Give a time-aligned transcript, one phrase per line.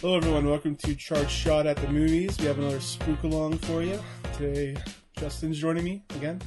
[0.00, 0.48] Hello, everyone.
[0.48, 2.38] Welcome to Charge Shot at the Movies.
[2.38, 3.98] We have another spook along for you.
[4.34, 4.80] Today,
[5.18, 6.40] Justin's joining me again.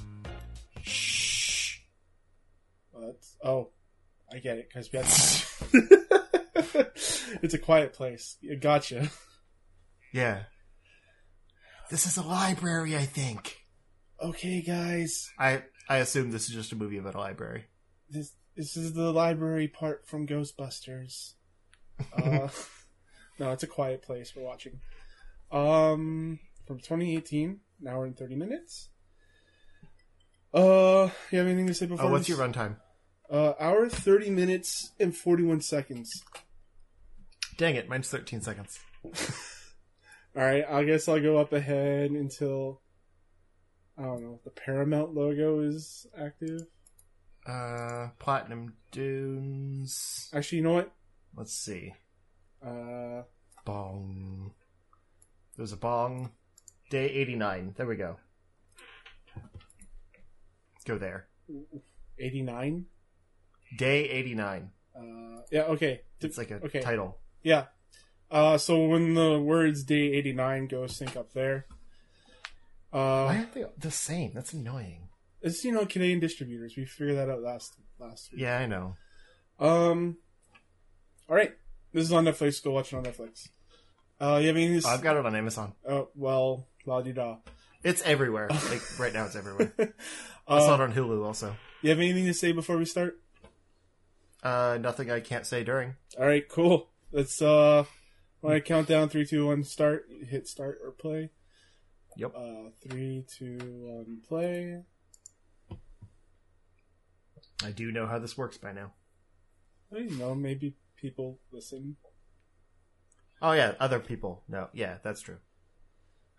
[0.82, 1.80] Shh.
[2.92, 3.18] What?
[3.44, 3.72] Oh,
[4.32, 5.06] I get it, because we have
[7.44, 8.38] It's a quiet place.
[8.62, 9.10] Gotcha.
[10.14, 10.44] Yeah.
[11.90, 13.58] This is a library, I think.
[14.22, 15.30] Okay, guys.
[15.38, 17.66] I I assume this is just a movie about a library.
[18.10, 21.34] This this is the library part from Ghostbusters.
[22.18, 22.48] Uh,
[23.40, 24.80] no, it's a quiet place we're watching.
[25.52, 27.60] Um, from 2018.
[27.82, 28.90] An hour and 30 minutes.
[30.54, 32.06] Uh, you have anything to say before?
[32.06, 32.38] Oh, what's this?
[32.38, 32.76] your runtime?
[33.30, 36.12] Uh, hour 30 minutes and 41 seconds.
[37.58, 38.80] Dang it, mine's 13 seconds.
[40.38, 42.82] Alright, I guess I'll go up ahead until,
[43.98, 46.68] I don't know, the Paramount logo is active.
[47.46, 50.30] Uh, Platinum Dunes.
[50.34, 50.92] Actually, you know what?
[51.36, 51.94] Let's see.
[52.66, 53.24] Uh,
[53.66, 54.52] Bong.
[55.58, 56.32] There's a bong.
[56.90, 57.74] Day 89.
[57.78, 58.18] There we go.
[59.36, 61.28] Let's go there.
[62.20, 62.86] 89?
[63.78, 64.72] Day 89.
[64.96, 65.02] Uh,
[65.52, 66.02] yeah, okay.
[66.20, 66.82] It's like a okay.
[66.82, 67.18] title.
[67.44, 67.66] Yeah.
[68.30, 71.66] Uh, so when the words day 89 go sync up there,
[72.94, 74.32] Uh, Why aren't they the same?
[74.34, 75.08] That's annoying.
[75.42, 76.76] it's, you know, Canadian distributors.
[76.76, 78.42] We figured that out last, last week.
[78.42, 78.96] Yeah, I know.
[79.60, 80.18] Um,
[81.30, 81.54] alright.
[81.94, 82.64] This is on Netflix.
[82.64, 83.50] Go watch it on Netflix.
[84.20, 85.74] Uh, you have anything to s- I've got it on Amazon.
[85.88, 87.38] Oh, well, la di da.
[87.84, 88.48] It's everywhere.
[88.50, 89.74] Like right now, it's everywhere.
[90.48, 91.56] I saw Uh, it on Hulu also.
[91.82, 93.20] you have anything to say before we start?
[94.44, 95.96] Uh, nothing I can't say during.
[96.20, 96.90] All right, cool.
[97.12, 97.86] Let's uh,
[98.42, 100.06] when I count down three, two, one, start.
[100.30, 101.32] Hit start or play.
[102.18, 102.34] Yep.
[102.36, 104.82] Uh, three, two, one, play.
[107.64, 108.92] I do know how this works by now.
[109.94, 110.34] I don't know.
[110.36, 111.98] Maybe people listen.
[113.42, 114.44] Oh yeah, other people.
[114.48, 115.38] No, yeah, that's true.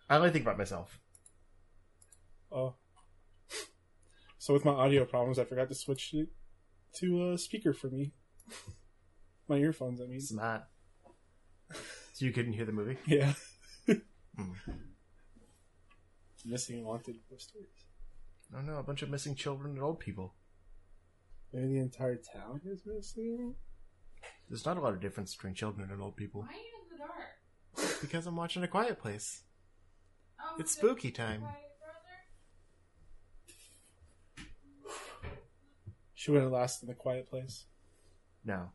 [0.09, 0.99] I only think about myself.
[2.51, 2.75] Oh.
[4.37, 6.29] So with my audio problems, I forgot to switch it
[6.95, 8.13] to a speaker for me.
[9.47, 10.17] my earphones, I mean.
[10.17, 10.67] It's not.
[12.13, 12.97] So you couldn't hear the movie?
[13.07, 13.33] Yeah.
[13.87, 14.55] Mm.
[16.45, 17.69] Missing wanted posters.
[18.51, 18.77] I don't know.
[18.77, 20.33] A bunch of missing children and old people.
[21.53, 23.55] Maybe the entire town is missing.
[24.53, 26.41] There's not a lot of difference between children and old people.
[26.41, 28.01] Why are you in the dark?
[28.01, 29.41] Because I'm watching A Quiet Place.
[30.39, 31.41] Oh, It's spooky time.
[31.41, 31.57] quiet
[34.35, 34.49] brother?
[36.13, 37.63] She would have lasted in the quiet place.
[38.45, 38.69] No.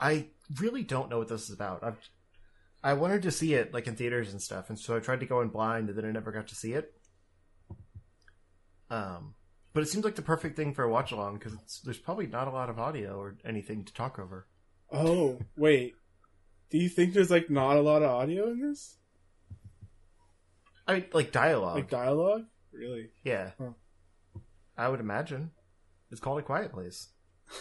[0.00, 0.26] I
[0.60, 1.84] really don't know what this is about.
[1.84, 2.10] I've
[2.82, 5.26] I wanted to see it like in theaters and stuff, and so I tried to
[5.26, 6.92] go in blind, and then I never got to see it.
[8.90, 9.34] Um,
[9.72, 12.48] but it seems like the perfect thing for a watch along because there's probably not
[12.48, 14.46] a lot of audio or anything to talk over.
[14.90, 15.94] Oh, wait.
[16.70, 18.96] Do you think there's like not a lot of audio in this?
[20.86, 21.76] I mean, like dialogue.
[21.76, 22.44] Like dialogue?
[22.72, 23.10] Really?
[23.24, 23.70] yeah, Huh.
[24.76, 25.50] I would imagine.
[26.10, 27.08] It's called a quiet place.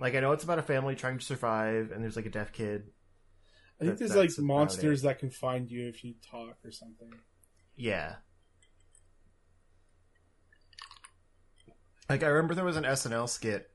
[0.00, 2.52] like I know it's about a family trying to survive, and there's like a deaf
[2.52, 2.84] kid.
[3.80, 7.10] I think there's like monsters that can find you if you talk or something.
[7.76, 8.16] Yeah.
[12.08, 13.70] Like I remember there was an SNL skit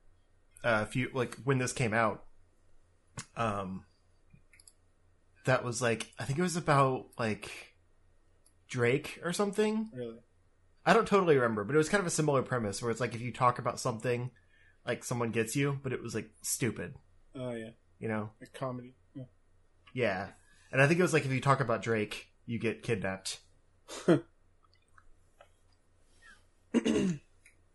[0.63, 2.25] uh, a few like when this came out.
[3.35, 3.85] Um
[5.45, 7.51] that was like I think it was about like
[8.67, 9.89] Drake or something.
[9.93, 10.17] Really?
[10.85, 13.15] I don't totally remember, but it was kind of a similar premise where it's like
[13.15, 14.31] if you talk about something
[14.85, 16.95] like someone gets you, but it was like stupid,
[17.35, 18.29] Oh yeah, you know?
[18.39, 18.95] like comedy.
[19.13, 19.23] Yeah.
[19.93, 20.27] Yeah.
[20.71, 23.39] And I think it was like if you talk about Drake, you get kidnapped.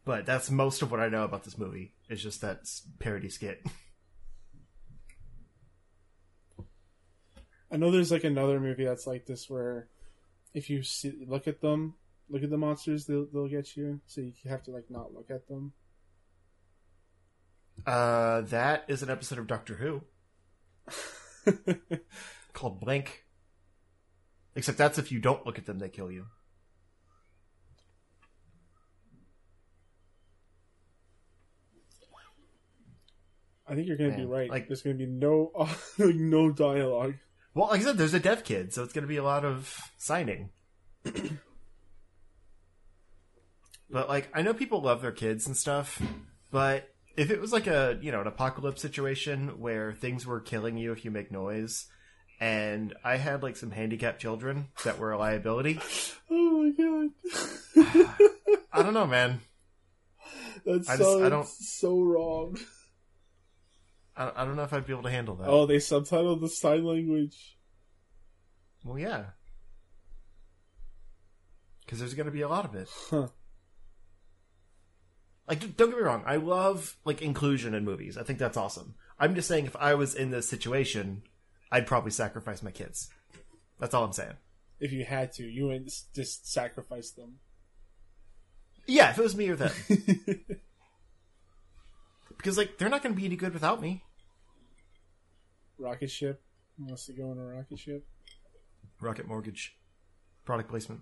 [0.04, 1.94] but that's most of what I know about this movie.
[2.08, 3.62] It's just that parody skit.
[7.70, 9.88] I know there's like another movie that's like this where
[10.52, 11.94] if you see, look at them,
[12.31, 14.00] look at the monsters, they'll they'll get you.
[14.06, 15.72] So you have to like not look at them.
[17.84, 20.02] Uh, that is an episode of Doctor Who
[22.52, 23.24] called Blink.
[24.56, 26.26] Except that's if you don't look at them, they kill you.
[33.66, 34.50] I think you're gonna be right.
[34.50, 35.50] like- there's gonna be no
[35.98, 37.14] like no dialogue.
[37.54, 39.44] Well, like I said, there's a deaf kid, so it's going to be a lot
[39.44, 40.50] of signing.
[43.88, 46.02] but like, I know people love their kids and stuff,
[46.50, 50.76] but if it was like a you know an apocalypse situation where things were killing
[50.76, 51.86] you if you make noise,
[52.44, 55.81] and I had like some handicapped children that were a liability,
[56.31, 58.08] Oh my god.
[58.73, 59.41] I don't know, man.
[60.67, 62.58] That's I just- so I don't- so wrong.
[64.17, 65.49] I, I don't know if I'd be able to handle that.
[65.49, 67.56] Oh, they subtitled the sign language.
[68.85, 69.25] Well, yeah.
[71.85, 72.88] Because there's going to be a lot of it.
[73.11, 73.29] Huh.
[75.49, 76.23] Like, don't get me wrong.
[76.26, 78.17] I love like inclusion in movies.
[78.17, 78.94] I think that's awesome.
[79.19, 81.23] I'm just saying, if I was in this situation,
[81.75, 83.09] I'd probably sacrifice my kids.
[83.81, 84.35] That's all I'm saying.
[84.79, 87.41] If you had to, you would just sacrifice them.
[88.87, 89.73] Yeah, if it was me or them,
[92.37, 94.05] because like they're not going to be any good without me.
[95.76, 96.44] rocket ship
[96.79, 98.06] wants to go in a rocket ship.
[99.00, 99.76] Rocket Mortgage,
[100.44, 101.00] product placement.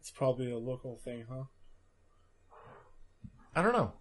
[0.00, 1.44] It's probably a local thing, huh?
[3.56, 3.94] I don't know.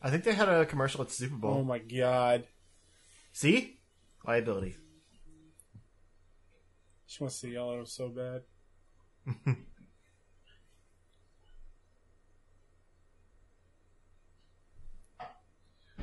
[0.00, 1.54] I think they had a commercial at the Super Bowl.
[1.58, 2.44] Oh my god,
[3.32, 3.80] See,
[4.26, 4.76] liability.
[7.06, 8.42] she wants to yell at him so bad.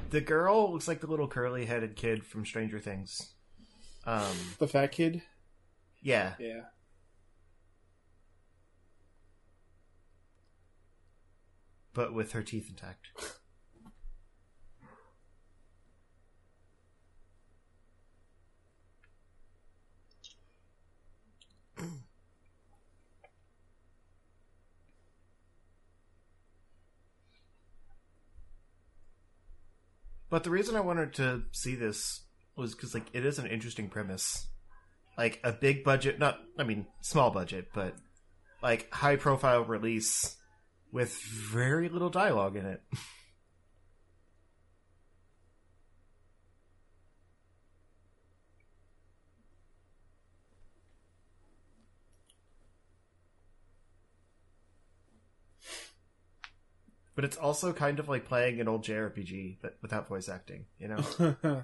[0.10, 3.34] The girl looks like the little curly-headed kid from Stranger Things.
[4.06, 5.24] Um, The fat kid.
[6.02, 6.66] yeah, Yeah.
[11.94, 13.08] but with her teeth intact.
[30.36, 32.26] But the reason I wanted to see this
[32.58, 34.48] was because, like, it is an interesting premise.
[35.18, 37.96] Like a big budget, not I mean small budget, but
[38.62, 40.36] like high profile release
[40.92, 42.82] with very little dialogue in it.
[57.16, 60.90] But it's also kind of like playing an old JRPG but without voice acting, you
[60.90, 60.98] know?
[61.20, 61.64] uh-uh.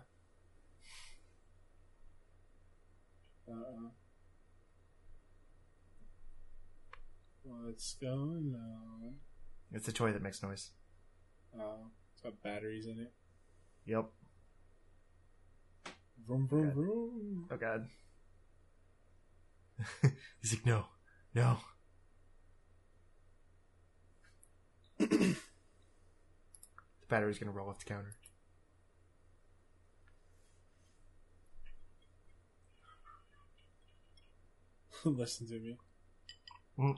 [7.44, 9.16] What's going on?
[9.74, 10.70] It's a toy that makes noise.
[11.60, 13.14] Oh, it's got batteries in it.
[13.86, 14.06] Yep.
[16.26, 16.74] Vroom vroom Okay.
[16.76, 17.48] vroom.
[17.52, 17.88] Oh god.
[20.42, 20.86] He's like, no,
[21.34, 21.58] no.
[27.12, 28.16] Battery's gonna roll off the counter.
[35.06, 35.78] Listen to me.
[36.80, 36.96] Mm.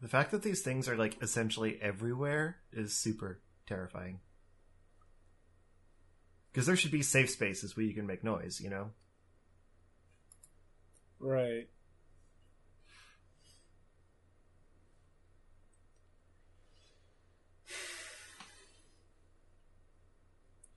[0.00, 4.20] The fact that these things are like essentially everywhere is super terrifying.
[6.50, 8.92] Because there should be safe spaces where you can make noise, you know?
[11.18, 11.68] Right.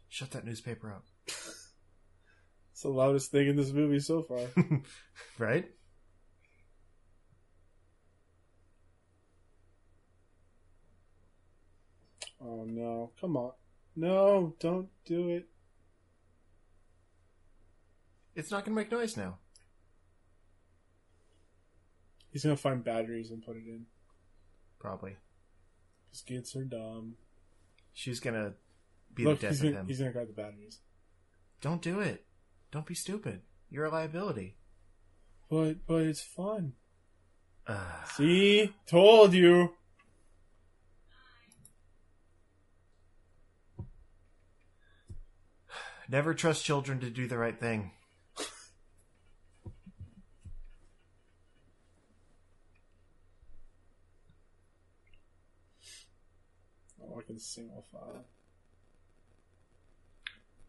[0.08, 1.06] Shut that newspaper up.
[2.80, 4.40] It's the loudest thing in this movie so far.
[5.38, 5.70] right?
[12.42, 13.12] oh no.
[13.20, 13.52] Come on.
[13.98, 15.50] No, don't do it.
[18.34, 19.40] It's not gonna make noise now.
[22.32, 23.86] He's gonna find batteries and put it in.
[24.80, 25.18] Probably.
[26.12, 27.16] His kids are dumb.
[27.94, 28.54] She's gonna
[29.14, 29.88] be Look, the death of gonna, him.
[29.88, 30.80] he's gonna grab the batteries.
[31.62, 32.26] Don't do it.
[32.72, 33.42] Don't be stupid.
[33.70, 34.56] You're a liability.
[35.50, 36.74] But but it's fun.
[37.68, 38.08] Ugh.
[38.16, 38.74] See?
[38.88, 39.74] Told you.
[46.08, 47.92] Never trust children to do the right thing.
[57.38, 58.26] Single file.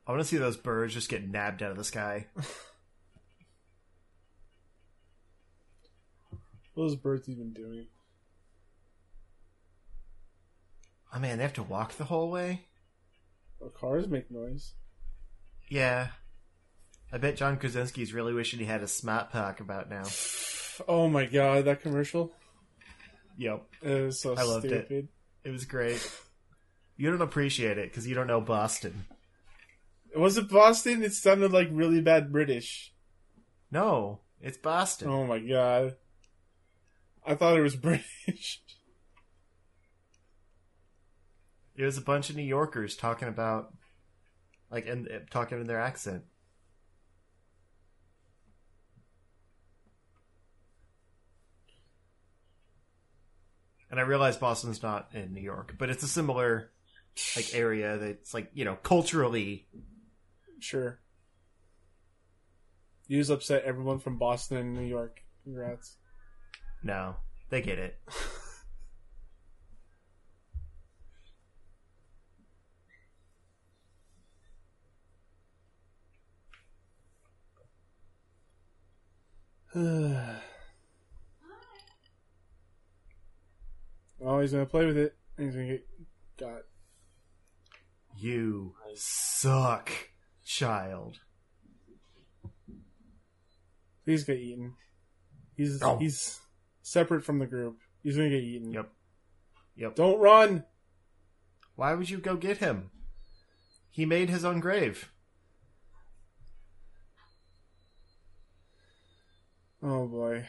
[0.06, 2.26] I want to see those birds just get nabbed out of the sky.
[6.74, 7.86] What those birds even doing?
[11.12, 12.62] Oh man, they have to walk the whole way?
[13.60, 14.74] Oh, cars make noise.
[15.68, 16.08] Yeah.
[17.12, 20.04] I bet John Krasinski's really wishing he had a smart pack about now.
[20.88, 22.32] Oh my god, that commercial.
[23.36, 23.66] Yep.
[23.82, 24.86] It was so I loved it.
[24.86, 25.08] stupid.
[25.44, 26.10] It was great.
[27.00, 29.06] You don't appreciate it because you don't know Boston.
[30.14, 31.02] Was it Boston?
[31.02, 32.92] It sounded like really bad British.
[33.70, 35.08] No, it's Boston.
[35.08, 35.96] Oh my god.
[37.26, 38.60] I thought it was British.
[41.74, 43.72] It was a bunch of New Yorkers talking about,
[44.70, 46.24] like, and uh, talking in their accent.
[53.90, 56.70] And I realize Boston's not in New York, but it's a similar
[57.36, 59.66] like area that's like you know culturally.
[60.58, 61.00] Sure.
[63.06, 65.20] You just upset everyone from Boston and New York.
[65.42, 65.96] Congrats.
[66.82, 67.16] No,
[67.48, 67.98] they get it.
[84.20, 85.16] oh, he's gonna play with it.
[85.38, 85.86] He's gonna get
[86.36, 86.62] got.
[88.20, 89.90] You suck,
[90.44, 91.20] child.
[94.04, 94.74] He's gonna get eaten.
[95.56, 95.96] He's Oh.
[95.96, 96.38] he's
[96.82, 97.78] separate from the group.
[98.02, 98.72] He's gonna get eaten.
[98.72, 98.92] Yep.
[99.76, 99.94] Yep.
[99.94, 100.66] Don't run.
[101.76, 102.90] Why would you go get him?
[103.90, 105.10] He made his own grave.
[109.82, 110.46] Oh boy.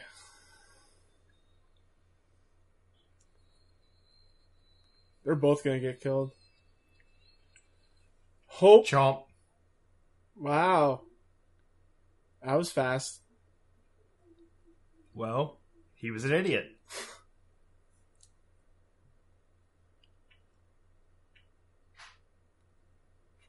[5.24, 6.32] They're both gonna get killed.
[8.62, 8.86] Hope.
[8.86, 9.24] Chomp.
[10.36, 11.00] Wow.
[12.44, 13.22] That was fast.
[15.12, 15.58] Well,
[15.94, 16.66] he was an idiot.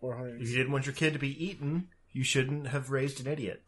[0.01, 0.41] Four hundred.
[0.41, 3.61] If you didn't want your kid to be eaten, you shouldn't have raised an idiot.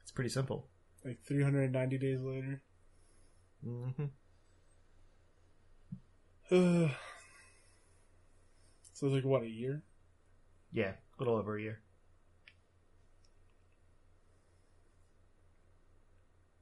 [0.00, 0.68] It's pretty simple.
[1.04, 2.62] Like three hundred and ninety days later.
[6.48, 6.86] hmm
[8.98, 9.84] so it's like what a year.
[10.72, 11.78] Yeah, a little over a year.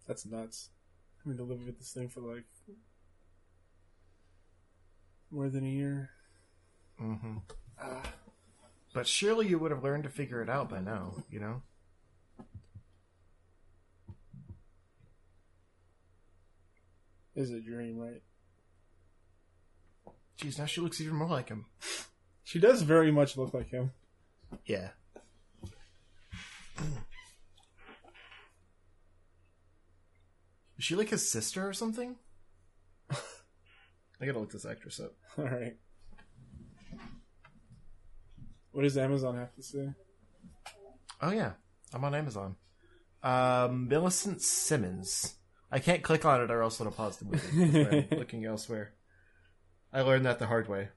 [0.07, 0.69] That's nuts.
[1.25, 2.45] I mean, to live with this thing for like
[5.31, 6.11] more than a year.
[7.03, 7.39] Mm-hmm.
[7.81, 8.03] Ah,
[8.93, 11.63] But surely you would have learned to figure it out by now, you know?
[17.35, 18.23] is a dream, right?
[20.39, 21.65] Jeez, now she looks even more like him.
[22.47, 23.91] She does very much look like him.
[24.67, 24.91] Yeah.
[30.79, 32.15] Is she like his sister or something?
[33.11, 35.15] I gotta look this actress up.
[35.37, 35.77] All right.
[38.71, 39.89] What does Amazon have to say?
[41.21, 41.55] Oh yeah,
[41.93, 42.55] I'm on Amazon.
[43.25, 45.35] Um, Millicent Simmonds.
[45.73, 48.07] I can't click on it or else it'll pause the movie.
[48.13, 48.93] I'm looking elsewhere.
[49.93, 50.91] I learned that the hard way.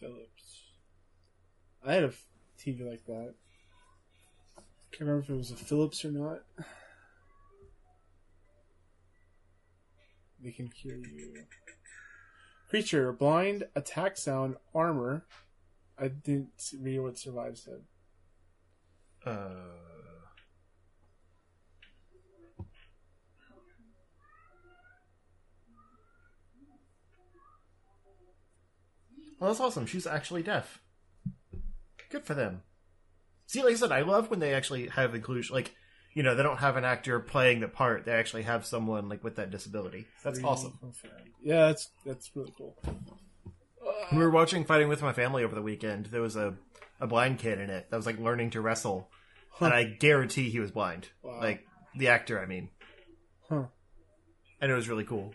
[0.00, 0.62] Philips.
[1.84, 2.12] I had a
[2.58, 3.34] TV like that.
[4.92, 6.42] Can't remember if it was a Philips or not.
[10.42, 11.44] They can hear you.
[12.70, 15.26] Creature, blind, attack sound, armor.
[15.98, 17.82] I didn't read what survive said.
[19.24, 19.50] Uh,
[29.40, 29.86] well, that's awesome.
[29.86, 30.80] She's actually deaf.
[32.10, 32.62] Good for them.
[33.46, 35.54] See, like I said, I love when they actually have inclusion.
[35.54, 35.74] Like,
[36.12, 39.24] you know, they don't have an actor playing the part; they actually have someone like
[39.24, 40.06] with that disability.
[40.22, 40.78] That's Free awesome.
[41.42, 42.76] Yeah, that's that's really cool.
[44.12, 46.06] We were watching Fighting with My Family over the weekend.
[46.06, 46.54] There was a
[47.00, 49.08] a blind kid in it that was like learning to wrestle,
[49.60, 51.08] and I guarantee he was blind.
[51.22, 51.40] Wow.
[51.40, 51.66] Like
[51.96, 52.68] the actor, I mean.
[53.48, 53.64] Huh.
[54.60, 55.34] and it was really cool.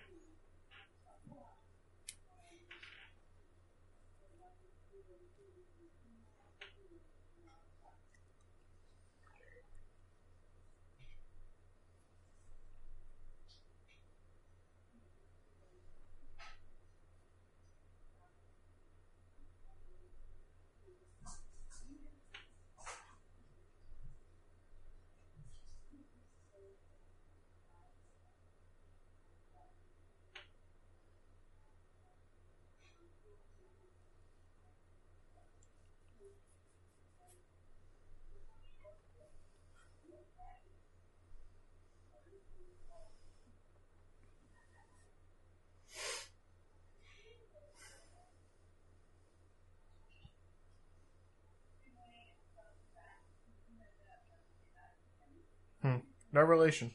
[56.34, 56.91] No relation.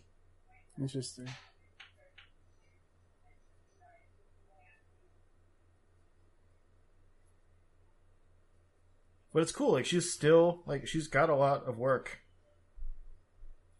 [0.78, 1.28] Interesting.
[9.32, 9.72] But it's cool.
[9.72, 12.20] Like she's still like she's got a lot of work,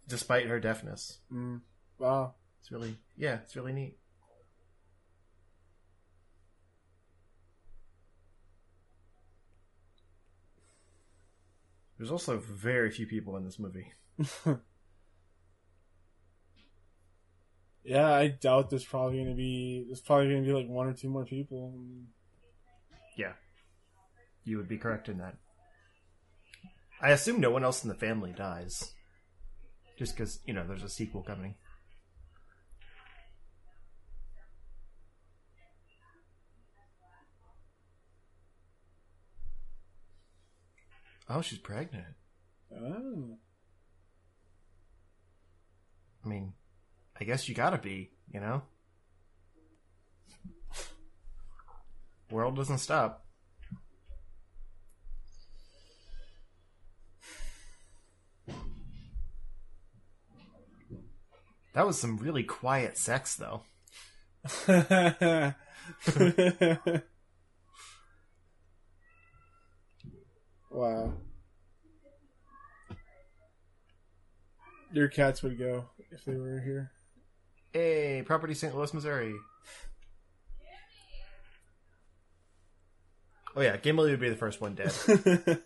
[0.07, 1.19] despite her deafness.
[1.33, 1.63] Mm.
[1.99, 2.35] Wow.
[2.61, 3.97] It's really yeah, it's really neat.
[11.99, 13.93] There's also very few people in this movie.
[17.85, 21.09] Yeah, I doubt there's probably gonna be there's probably gonna be like one or two
[21.09, 21.75] more people.
[23.17, 23.33] Yeah.
[24.45, 25.37] You would be correct in that.
[27.01, 28.93] I assume no one else in the family dies.
[29.99, 31.55] Just because, you know, there's a sequel coming.
[41.29, 42.17] Oh, she's pregnant.
[42.75, 43.39] Oh.
[46.25, 46.55] I mean,
[47.21, 48.63] I guess you gotta be, you know?
[52.31, 53.27] World doesn't stop.
[61.75, 63.63] That was some really quiet sex, though.
[70.71, 71.13] wow.
[74.93, 76.91] Your cats would go if they were here.
[77.73, 78.75] Hey, property St.
[78.75, 79.35] Louis, Missouri.
[83.57, 84.93] Oh yeah, Gimli would be the first one dead.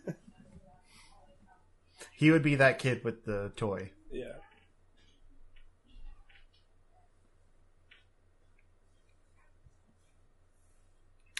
[2.12, 3.90] he would be that kid with the toy.
[4.10, 4.32] yeah.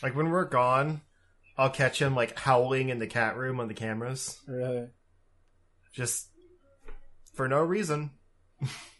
[0.03, 1.01] Like when we're gone,
[1.57, 4.39] I'll catch him like howling in the cat room on the cameras.
[4.47, 4.89] Really.
[5.95, 6.29] Just
[7.35, 8.11] for no reason.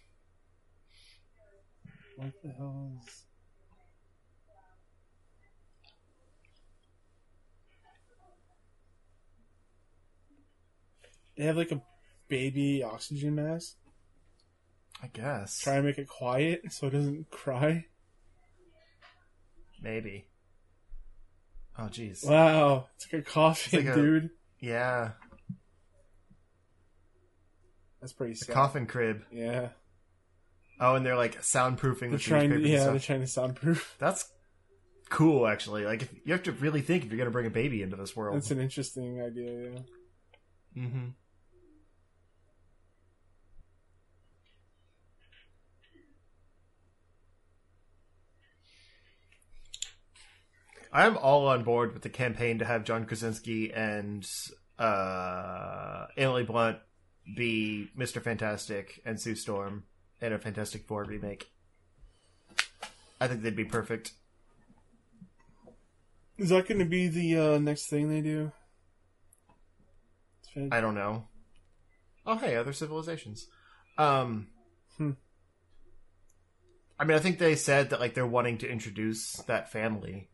[2.17, 3.25] What the hell is
[11.37, 11.83] They have like a
[12.29, 13.77] baby oxygen mask.
[15.03, 15.61] I guess.
[15.61, 17.87] Try and make it quiet so it doesn't cry.
[19.83, 20.29] Maybe.
[21.79, 22.25] Oh jeez.
[22.29, 24.31] Wow, it's like a coffin, like a- dude.
[24.61, 25.13] Yeah.
[28.01, 28.55] That's pretty The sad.
[28.55, 29.25] coffin crib.
[29.33, 29.71] Yeah,
[30.85, 32.53] Oh, and they're like soundproofing they're the trying.
[32.53, 32.91] And yeah, stuff.
[32.91, 33.97] they're trying to soundproof.
[33.99, 34.31] That's
[35.09, 35.87] cool, actually.
[35.87, 37.97] Like, if, you have to really think if you're going to bring a baby into
[37.97, 38.37] this world.
[38.37, 39.71] That's an interesting idea.
[40.77, 40.83] Yeah.
[40.83, 41.05] Mm-hmm.
[50.93, 54.29] I'm all on board with the campaign to have John Krasinski and
[54.79, 56.79] uh, Emily Blunt
[57.35, 58.23] be Mr.
[58.23, 59.85] Fantastic and Sue Storm
[60.25, 61.51] in a Fantastic Four remake.
[63.21, 64.13] I think they'd be perfect.
[66.39, 68.51] Is that going to be the uh, next thing they do?
[70.73, 71.29] I don't know.
[72.27, 73.47] Oh, hey, other civilizations.
[73.99, 74.49] Um,
[74.97, 75.13] Hmm.
[76.99, 80.29] I mean, I think they said that like they're wanting to introduce that family,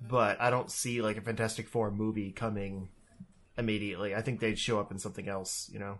[0.00, 2.88] but I don't see like a Fantastic Four movie coming
[3.56, 4.14] immediately.
[4.14, 5.98] I think they'd show up in something else, you know.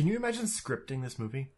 [0.00, 1.50] Can you imagine scripting this movie?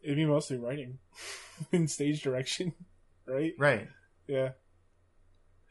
[0.00, 1.00] It'd be mostly writing
[1.72, 2.72] in stage direction,
[3.26, 3.52] right?
[3.58, 3.88] Right.
[4.28, 4.50] Yeah.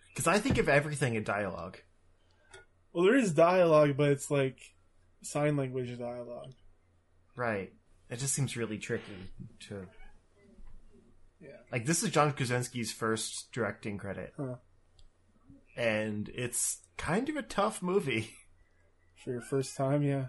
[0.10, 1.78] Because I think of everything in dialogue.
[2.92, 4.60] Well, there is dialogue, but it's like
[5.22, 6.52] sign language dialogue.
[7.38, 7.72] Right.
[8.10, 9.32] It just seems really tricky
[9.70, 9.88] to.
[11.40, 11.52] Yeah.
[11.72, 14.34] Like, this is John Krasinski's first directing credit.
[14.36, 14.56] Huh.
[15.78, 18.32] And it's kind of a tough movie.
[19.24, 20.26] For your first time, yeah.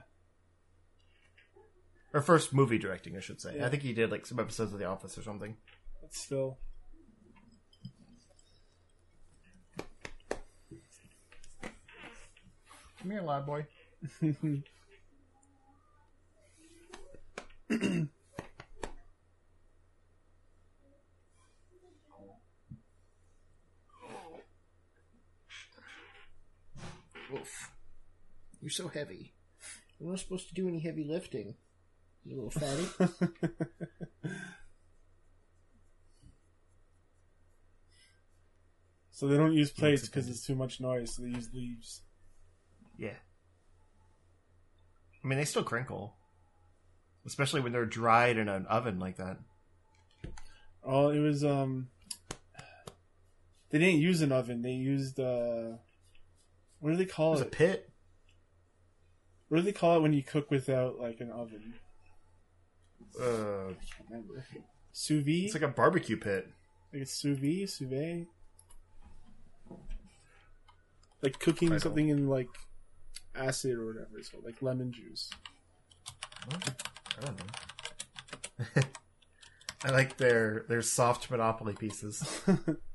[2.13, 3.57] Or first movie directing, I should say.
[3.57, 3.67] Yeah.
[3.67, 5.57] I think he did, like, some episodes of The Office or something.
[6.01, 6.59] But still.
[13.01, 13.67] Come here, loud boy.
[27.33, 27.71] Oof.
[28.61, 29.33] You're so heavy.
[29.99, 31.55] You're not supposed to do any heavy lifting.
[32.25, 32.87] You little fatty.
[39.11, 42.03] so they don't use plates because it's too much noise, so they use leaves.
[42.99, 43.17] Yeah.
[45.25, 46.17] I mean, they still crinkle.
[47.27, 49.39] Especially when they're dried in an oven like that.
[50.83, 51.89] Oh, it was um.
[53.71, 54.63] They didn't use an oven.
[54.63, 55.77] They used uh.
[56.81, 57.43] What do they call it?
[57.43, 57.53] a it?
[57.53, 57.91] pit.
[59.49, 61.75] What do they call it when you cook without like an oven?
[63.21, 63.75] Uh,
[64.09, 64.45] remember.
[64.93, 65.45] Sous vide?
[65.45, 66.49] it's like a barbecue pit.
[66.93, 68.27] Like it's sous vide, sous vide.
[71.23, 72.49] Like cooking something in like
[73.35, 75.31] acid or whatever it's called, like lemon juice.
[76.51, 78.83] I don't know.
[79.85, 82.43] I like their their soft Monopoly pieces.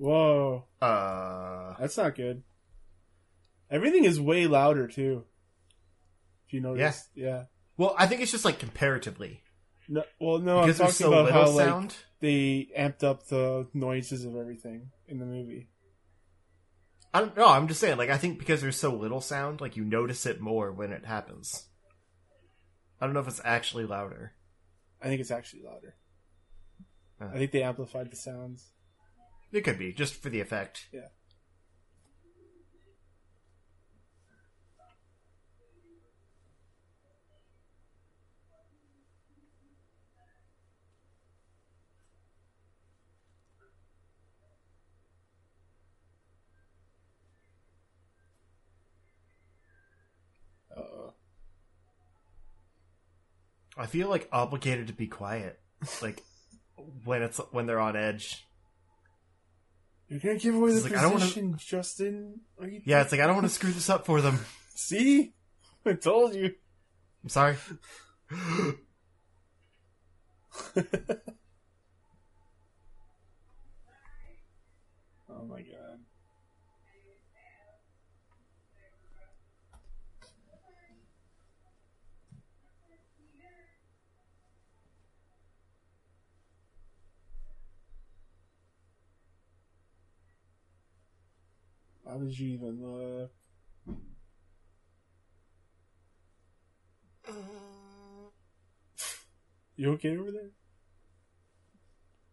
[0.00, 2.42] Whoa, Uh, that's not good.
[3.70, 5.24] Everything is way louder too.
[6.46, 7.44] If you notice, yeah.
[7.76, 9.42] well, I think it's just like comparatively
[9.88, 11.96] No, well, no, because I'm talking so about little how like sound.
[12.20, 15.68] they amped up the noises of everything in the movie.
[17.12, 17.48] I don't know.
[17.48, 20.40] I'm just saying, like, I think because there's so little sound, like, you notice it
[20.40, 21.66] more when it happens.
[23.00, 24.32] I don't know if it's actually louder.
[25.02, 25.96] I think it's actually louder.
[27.20, 27.34] Uh.
[27.34, 28.70] I think they amplified the sounds.
[29.52, 30.86] It could be just for the effect.
[30.92, 31.08] Yeah.
[50.76, 51.10] Uh,
[53.76, 55.58] I feel like obligated to be quiet,
[56.00, 56.22] like
[57.04, 58.46] when it's when they're on edge.
[60.10, 62.40] You're gonna give away It's the like, I don't wanna- position, Justin.
[62.60, 64.38] Are you Yeah, it's like I don't want to screw this up for them.
[64.74, 65.32] See,
[65.86, 66.54] I told you.
[67.22, 67.56] I'm sorry.
[75.28, 75.89] Oh my god.
[92.10, 93.30] How did you even look?
[99.76, 100.50] You okay over there?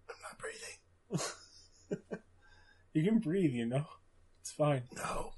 [0.09, 0.79] I'm not breathing.
[2.93, 3.85] You can breathe, you know?
[4.41, 4.81] It's fine.
[4.95, 5.33] No.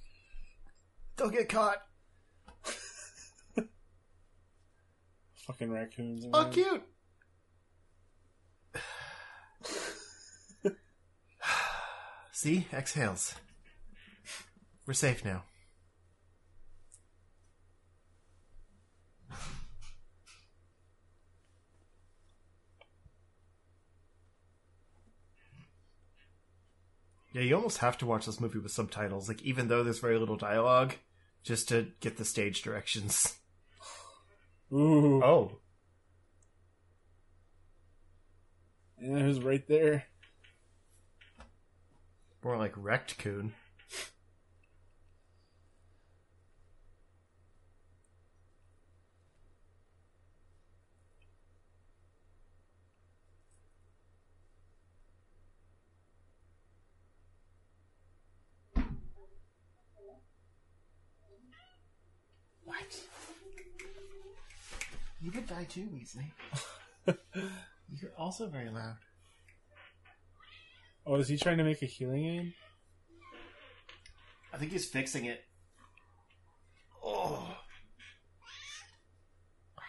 [1.17, 1.83] Don't get caught.
[5.35, 6.25] Fucking raccoons.
[6.31, 6.53] Oh, man.
[6.53, 6.83] cute.
[12.31, 13.35] See, exhales.
[14.89, 15.43] We're safe now.
[27.31, 30.17] Yeah, you almost have to watch this movie with subtitles, like even though there's very
[30.17, 30.95] little dialogue,
[31.43, 33.35] just to get the stage directions.
[34.73, 35.23] Ooh.
[35.23, 35.59] Oh.
[38.99, 40.05] Yeah, it was right there.
[42.43, 43.53] More like wrecked coon.
[62.79, 62.99] What?
[65.21, 66.31] You could die too, Weasley.
[68.01, 68.95] You're also very loud.
[71.05, 72.53] Oh, is he trying to make a hearing aid?
[74.53, 75.43] I think he's fixing it.
[77.03, 77.55] Oh.
[79.75, 79.83] What?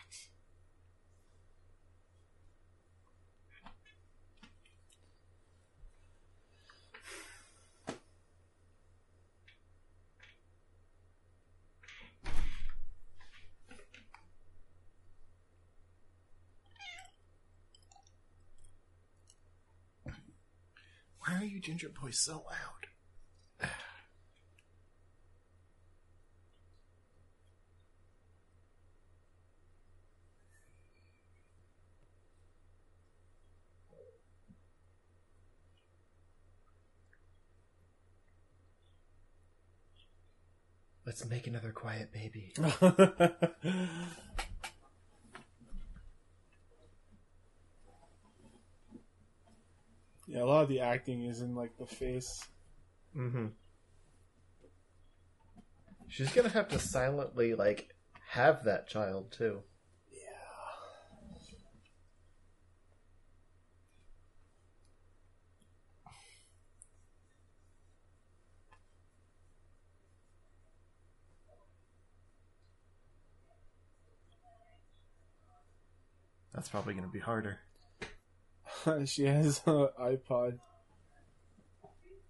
[21.60, 22.86] Ginger boys so loud?
[41.06, 42.54] Let's make another quiet baby.
[50.40, 52.48] a lot of the acting is in like the face.
[53.16, 53.46] Mm-hmm.
[56.08, 57.94] She's gonna have to silently like
[58.28, 59.60] have that child too.
[60.10, 60.18] Yeah.
[76.54, 77.60] That's probably gonna be harder.
[79.04, 80.58] she has an iPod.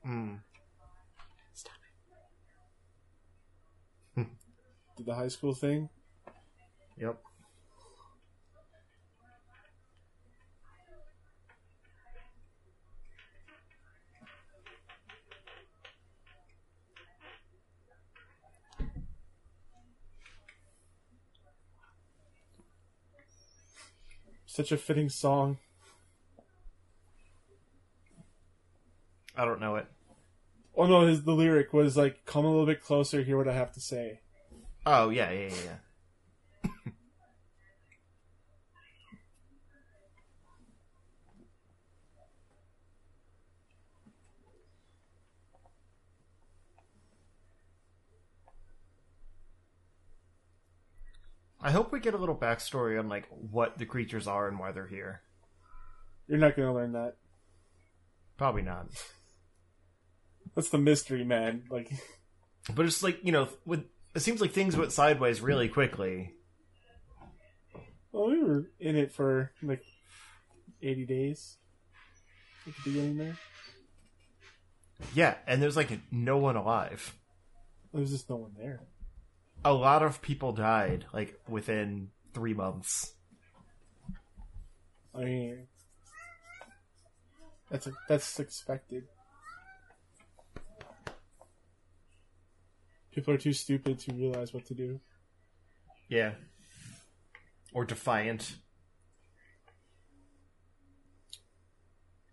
[0.07, 0.39] Mm.
[4.17, 5.89] Did the high school thing.
[6.99, 7.21] Yep.
[24.47, 25.59] Such a fitting song.
[29.37, 29.87] I don't know it.
[30.77, 33.55] Oh no, his the lyric was like, "Come a little bit closer, hear what I
[33.55, 34.21] have to say."
[34.87, 35.55] Oh yeah, yeah, yeah.
[35.65, 35.77] yeah.
[51.63, 54.73] I hope we get a little backstory on like what the creatures are and why
[54.73, 55.21] they're here.
[56.27, 57.17] You're not gonna learn that.
[58.39, 58.87] Probably not.
[60.55, 61.65] That's the mystery, man.
[61.71, 61.91] Like,
[62.75, 63.85] But it's like, you know, with
[64.15, 66.35] it seems like things went sideways really quickly.
[68.13, 69.85] well, we were in it for like
[70.83, 71.57] 80 days
[72.67, 73.37] at the beginning there.
[75.15, 77.15] Yeah, and there's like no one alive.
[77.95, 78.81] There's just no one there.
[79.65, 83.15] A lot of people died like within 3 months.
[85.15, 85.67] I mean,
[87.71, 89.05] that's that's expected.
[93.13, 95.01] People are too stupid to realize what to do.
[96.09, 96.33] Yeah.
[97.73, 98.57] Or defiant.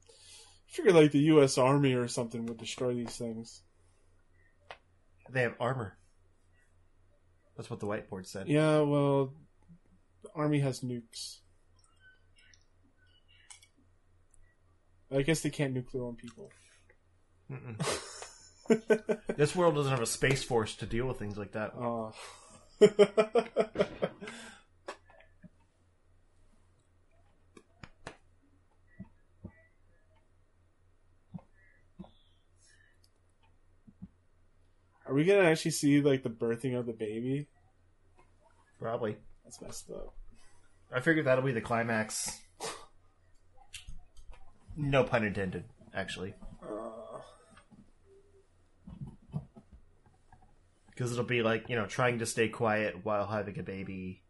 [0.09, 0.11] I
[0.69, 1.57] figured like the U.S.
[1.57, 3.63] Army or something would destroy these things.
[5.29, 5.97] They have armor.
[7.55, 8.47] That's what the whiteboard said.
[8.47, 9.33] Yeah, well,
[10.23, 11.39] the Army has nukes.
[15.11, 16.51] I guess they can't nuke their own people.
[19.37, 21.73] This world doesn't have a space force to deal with things like that.
[21.75, 22.11] Oh.
[35.07, 37.47] Are we gonna actually see like the birthing of the baby?
[38.79, 39.17] Probably.
[39.43, 40.13] That's messed up.
[40.93, 42.41] I figured that'll be the climax.
[44.75, 46.33] No pun intended, actually.
[46.61, 46.89] Uh,
[50.97, 54.23] Because it'll be like, you know, trying to stay quiet while having a baby,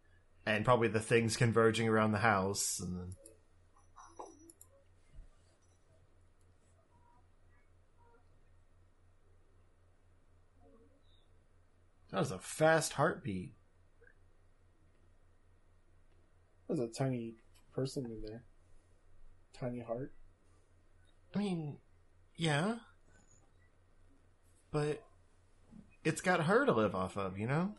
[0.46, 3.16] and probably the things converging around the house, and then.
[12.12, 13.54] That was a fast heartbeat.
[16.68, 17.36] there's a tiny
[17.74, 18.44] person in there.
[19.58, 20.12] Tiny heart.
[21.34, 21.78] I mean,
[22.36, 22.80] yeah.
[24.70, 25.07] But
[26.08, 27.74] it's got her to live off of, you know?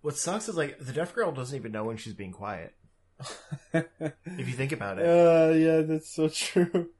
[0.00, 2.74] What sucks is like the deaf girl doesn't even know when she's being quiet.
[3.74, 6.90] If you think about it, Uh, yeah, that's so true.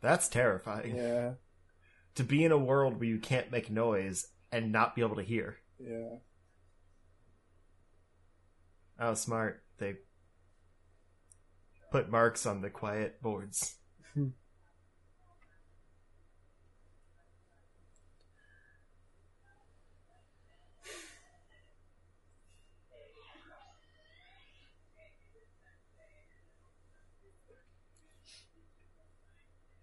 [0.00, 0.94] that's terrifying.
[0.96, 1.32] Yeah,
[2.14, 5.22] To be in a world where you can't make noise and not be able to
[5.22, 5.58] hear.
[5.80, 6.16] yeah.
[9.04, 9.64] Oh, smart.
[9.78, 9.94] They
[11.90, 13.74] put marks on the quiet boards.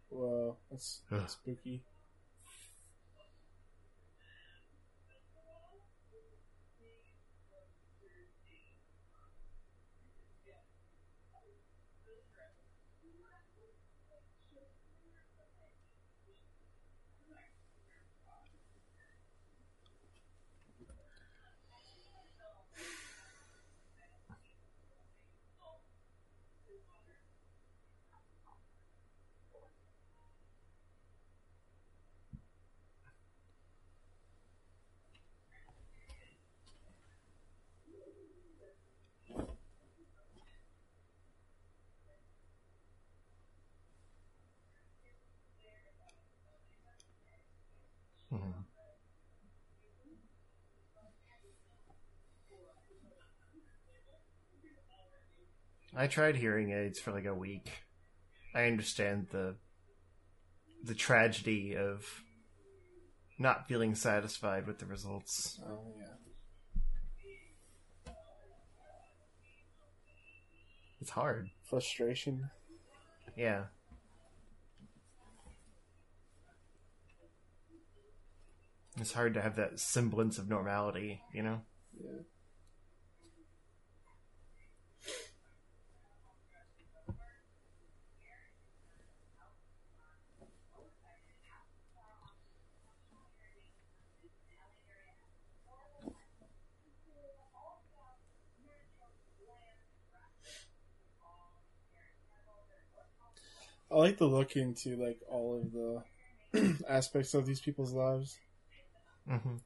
[0.08, 1.84] Whoa, that's, that's spooky.
[56.00, 57.70] I tried hearing aids for like a week.
[58.56, 59.58] I understand the
[60.82, 62.06] the tragedy of
[63.38, 65.60] not feeling satisfied with the results.
[65.62, 68.14] Oh yeah.
[71.02, 71.50] It's hard.
[71.70, 72.50] Frustration.
[73.36, 73.64] Yeah.
[78.98, 81.60] It's hard to have that semblance of normality, you know?
[82.02, 82.22] Yeah.
[103.92, 108.38] I like to look into like all of the aspects of these people's lives.
[109.28, 109.58] hmm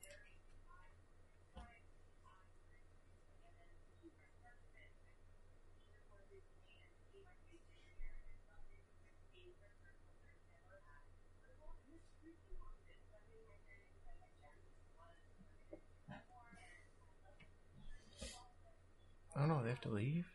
[19.35, 19.63] I don't know.
[19.63, 20.25] They have to leave.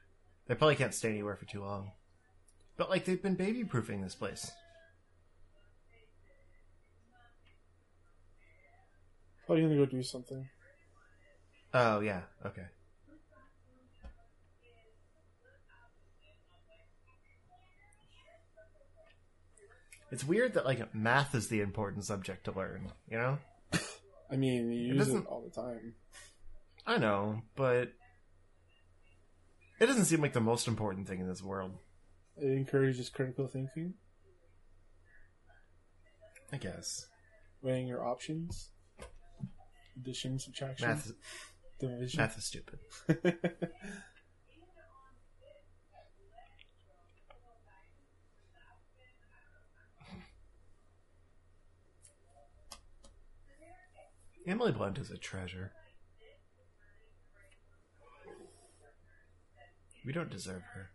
[0.46, 1.92] They probably can't stay anywhere for too long.
[2.78, 4.50] But like they've been baby proofing this place.
[9.46, 10.48] Probably gonna go do something.
[11.74, 12.22] Oh yeah.
[12.46, 12.66] Okay.
[20.10, 22.92] It's weird that like math is the important subject to learn.
[23.10, 23.38] You know.
[24.30, 25.94] I mean, you It use it all the time.
[26.86, 27.92] I know, but
[29.80, 31.72] it doesn't seem like the most important thing in this world.
[32.40, 33.94] It encourages critical thinking,
[36.52, 37.06] I guess
[37.62, 38.70] weighing your options,
[39.96, 41.06] addition, subtraction, math.
[41.06, 41.12] Is,
[41.80, 42.20] division.
[42.20, 42.78] math is stupid.
[54.46, 55.72] Emily Blunt is a treasure.
[60.06, 60.90] We don't deserve her.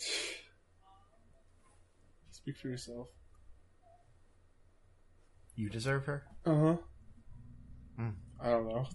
[2.42, 3.08] Speak for yourself.
[5.56, 6.24] You deserve her?
[6.44, 6.76] Uh huh.
[7.96, 8.10] Hmm.
[8.40, 8.86] I don't know.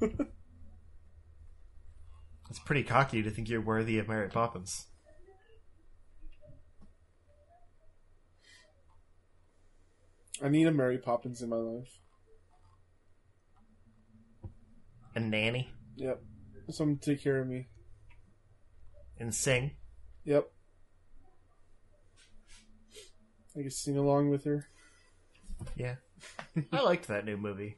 [2.50, 4.88] It's pretty cocky to think you're worthy of Mary Poppins.
[10.42, 12.00] I need a Mary Poppins in my life.
[15.14, 15.72] And nanny.
[15.94, 16.22] Yep.
[16.70, 17.68] Someone to take care of me.
[19.18, 19.72] And sing.
[20.24, 20.50] Yep.
[23.56, 24.66] I can sing along with her.
[25.76, 25.96] Yeah.
[26.72, 27.76] I liked that new movie.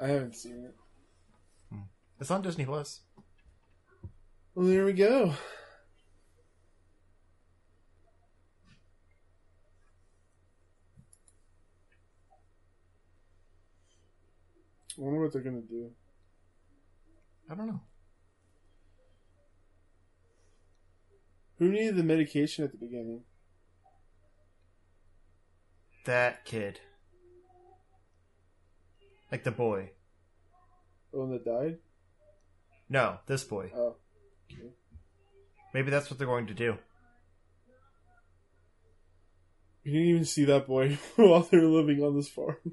[0.00, 0.74] I haven't seen it.
[1.70, 1.82] Hmm.
[2.20, 3.00] It's on Disney Plus.
[4.54, 5.34] Well, there we go.
[14.98, 15.90] I wonder what they're gonna do.
[17.50, 17.80] I don't know.
[21.58, 23.22] Who needed the medication at the beginning?
[26.06, 26.78] That kid.
[29.32, 29.90] Like the boy.
[31.12, 31.78] The one that died?
[32.88, 33.72] No, this boy.
[33.74, 33.96] Oh.
[34.50, 34.70] Okay.
[35.74, 36.78] Maybe that's what they're going to do.
[39.82, 42.56] You didn't even see that boy while they were living on this farm.
[42.64, 42.70] I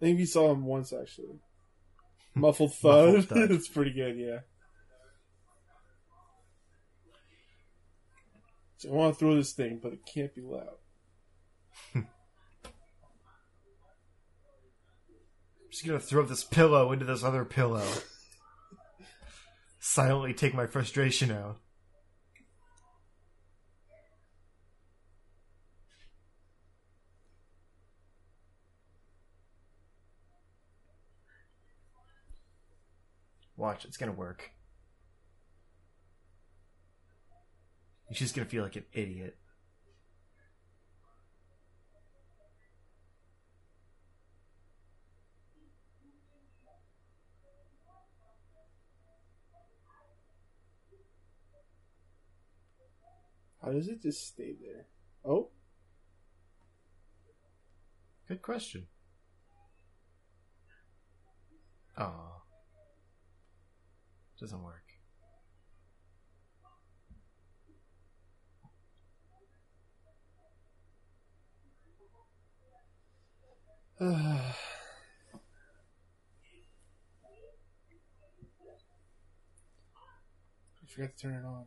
[0.00, 1.40] think we saw him once actually.
[2.34, 3.14] Muffled thud.
[3.14, 3.50] Muffled thud.
[3.50, 4.38] it's pretty good, yeah.
[8.78, 10.78] So I want to throw this thing, but it can't be loud.
[11.94, 12.06] I'm
[15.70, 17.86] just gonna throw this pillow into this other pillow.
[19.78, 21.58] Silently take my frustration out.
[33.56, 34.50] Watch, it's gonna work.
[38.12, 39.36] She's gonna feel like an idiot.
[53.62, 54.86] How does it just stay there?
[55.24, 55.50] Oh,
[58.30, 58.86] Good question.
[61.98, 62.42] Oh.
[64.38, 64.84] Doesn't work.
[74.00, 74.54] I
[80.86, 81.64] forgot to turn it on.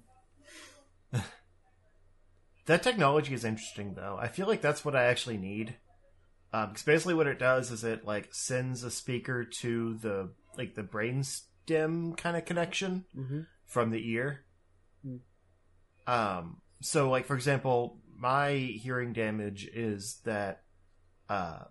[2.65, 4.17] That technology is interesting, though.
[4.19, 5.75] I feel like that's what I actually need.
[6.51, 10.83] Because basically, what it does is it like sends a speaker to the like the
[10.83, 13.39] brainstem kind of connection Mm-hmm.
[13.65, 14.45] from the ear.
[15.03, 15.17] Hmm.
[16.07, 16.57] Um.
[16.81, 20.61] So, like for example, my hearing damage is that
[21.27, 21.63] uh,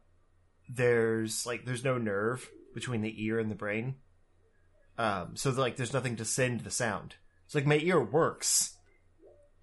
[0.68, 3.94] there's like there's no nerve between the ear and the brain.
[4.98, 5.36] Um.
[5.36, 7.14] So like, there's nothing to send the sound.
[7.46, 8.76] It's like my ear works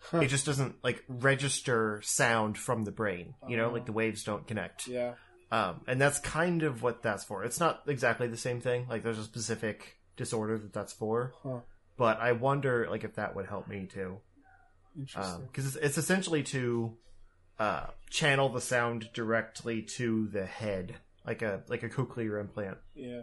[0.02, 0.20] Huh.
[0.20, 3.74] it just doesn't like register sound from the brain you know Oh.
[3.74, 5.16] like the waves don't connect Yeah.
[5.52, 9.04] um and that's kind of what that's for it's not exactly the same thing like
[9.04, 11.60] there's a specific disorder that that's for Huh.
[11.97, 14.20] but i wonder like if that would help me too
[14.97, 15.47] Interesting.
[15.47, 16.95] because it's, it's essentially to
[17.60, 20.95] uh channel the sound directly to the head
[21.28, 23.22] like a like a cochlear implant yeah.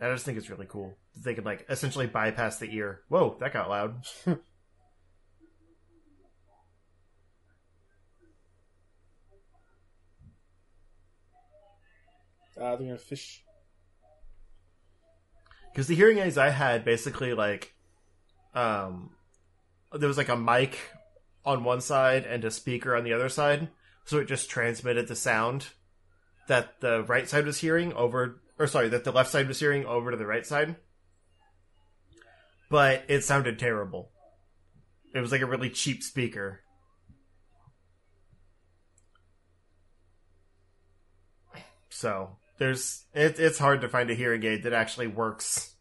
[0.00, 3.52] i just think it's really cool they could like essentially bypass the ear whoa that
[3.52, 4.04] got loud
[12.60, 13.44] Ah, they're gonna fish.
[15.72, 17.72] because the hearing aids I had basically like,
[18.52, 19.10] um,
[19.92, 20.76] there was like a mic
[21.44, 23.68] on one side and a speaker on the other side,
[24.04, 25.68] so it just transmitted the sound
[26.48, 29.86] that the right side was hearing over, or sorry, that the left side was hearing
[29.86, 30.74] over to the right side.
[32.68, 34.10] But it sounded terrible.
[35.14, 36.62] It was like a really cheap speaker.
[41.88, 45.74] So there's it, it's hard to find a hearing aid that actually works.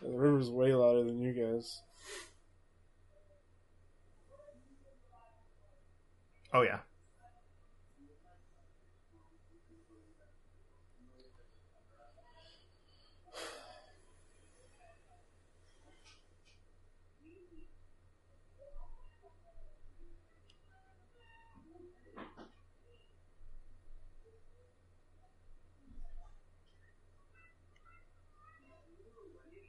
[0.00, 1.82] The river's way louder than you guys.
[6.52, 6.80] Oh yeah.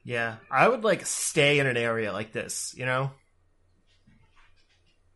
[0.03, 3.11] Yeah, I would like stay in an area like this, you know?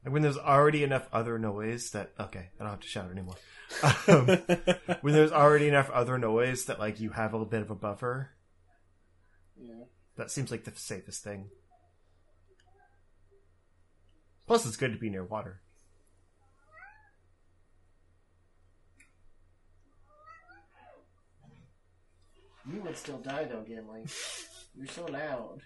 [0.03, 3.35] When there's already enough other noise that okay, I don't have to shout anymore.
[4.07, 4.27] Um,
[5.01, 7.75] when there's already enough other noise that like you have a little bit of a
[7.75, 8.31] buffer,
[9.57, 9.85] yeah.
[10.17, 11.49] that seems like the safest thing.
[14.45, 15.61] Plus, it's good to be near water.
[22.71, 24.05] You would still die though, Gimli.
[24.75, 25.61] You're so loud.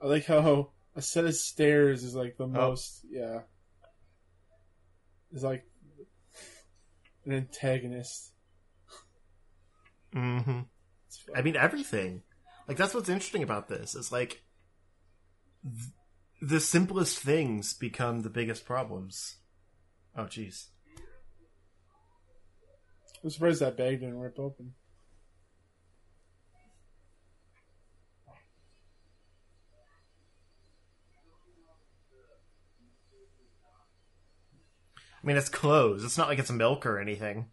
[0.00, 3.04] I like how a set of stairs is like the most.
[3.10, 3.40] Yeah.
[5.32, 5.64] Is like
[7.24, 8.32] an antagonist.
[10.14, 10.60] Mm-hmm.
[11.34, 12.22] I mean, everything.
[12.66, 13.94] Like that's what's interesting about this.
[13.94, 14.42] Is like
[15.62, 15.92] th-
[16.40, 19.36] the simplest things become the biggest problems.
[20.16, 20.66] Oh, jeez.
[23.22, 24.74] I'm surprised that bag didn't rip open.
[35.22, 36.04] I mean, it's clothes.
[36.04, 37.46] It's not like it's milk or anything.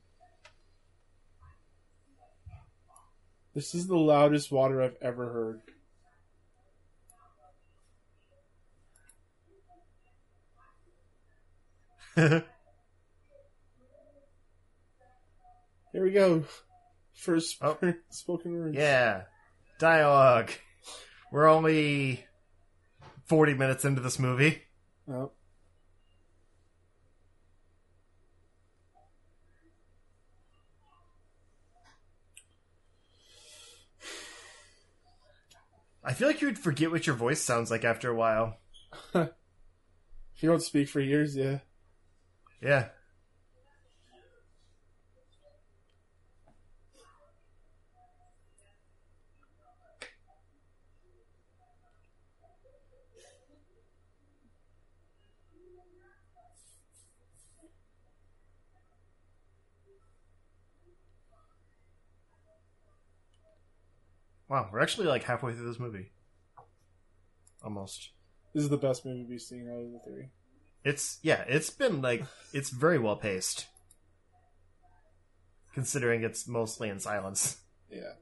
[3.55, 5.59] This is the loudest water I've ever
[12.16, 12.43] heard.
[15.91, 16.43] Here we go.
[17.13, 17.78] First Oh.
[18.09, 18.76] spoken words.
[18.76, 19.24] Yeah.
[19.80, 20.51] Dialogue.
[21.32, 22.26] We're only
[23.26, 24.61] 40 minutes into this movie.
[25.09, 25.32] Oh.
[36.06, 38.60] I feel like you would forget what your voice sounds like after a while.
[40.36, 41.60] If you don't speak for years, yeah.
[42.62, 42.89] Yeah.
[64.56, 66.14] Wow, we're actually like halfway through this movie.
[67.62, 68.12] Almost.
[68.53, 70.30] This is the best movie we've seen out of the three.
[70.86, 73.68] It's yeah, it's been like it's very well paced.
[75.74, 77.58] Considering it's mostly in silence.
[77.91, 78.14] Yeah.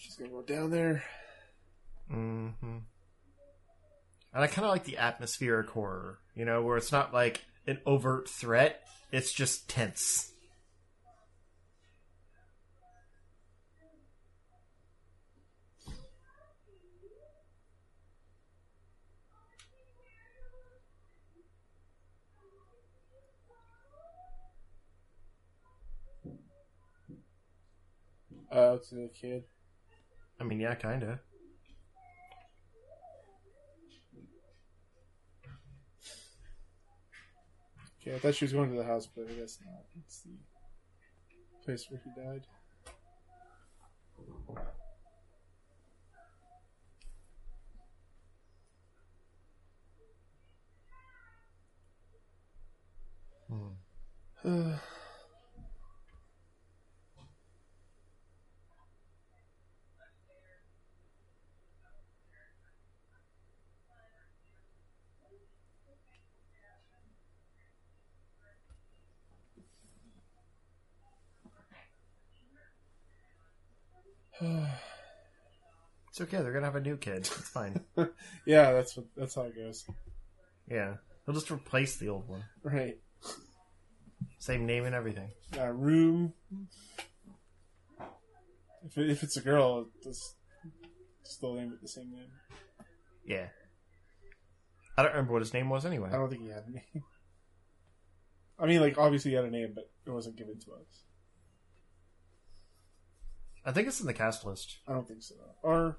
[0.00, 1.04] She's gonna go down there.
[2.10, 2.78] Mm-hmm.
[4.32, 7.80] And I kind of like the atmospheric horror, you know, where it's not like an
[7.84, 8.82] overt threat;
[9.12, 10.32] it's just tense.
[28.50, 29.44] Oh, to the kid.
[30.40, 31.18] I mean, yeah, kind of.
[38.00, 39.84] Okay, I thought she was going to the house, but I guess not.
[39.98, 40.30] It's the
[41.62, 42.46] place where he died.
[54.42, 54.78] Uh,
[76.10, 76.38] It's okay.
[76.38, 77.18] They're gonna have a new kid.
[77.18, 77.84] It's fine.
[78.44, 79.86] yeah, that's what that's how it goes.
[80.68, 82.42] yeah, they'll just replace the old one.
[82.64, 82.98] Right.
[84.40, 85.30] Same name and everything.
[85.56, 86.32] Uh, room.
[88.84, 90.34] If, it, if it's a girl, just
[91.22, 92.30] still name it the same name.
[93.24, 93.48] Yeah.
[94.96, 96.08] I don't remember what his name was anyway.
[96.12, 97.04] I don't think he had a name.
[98.58, 101.04] I mean, like obviously he had a name, but it wasn't given to us.
[103.64, 104.78] I think it's in the cast list.
[104.88, 105.34] I don't think so.
[105.62, 105.98] Or,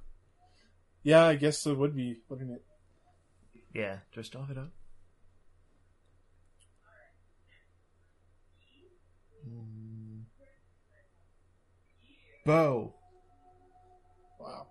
[1.04, 2.64] yeah, I guess it would be, wouldn't it?
[3.74, 4.72] Yeah, just off it up.
[9.48, 10.24] Mm.
[12.46, 12.96] Bo.
[14.40, 14.68] Wow.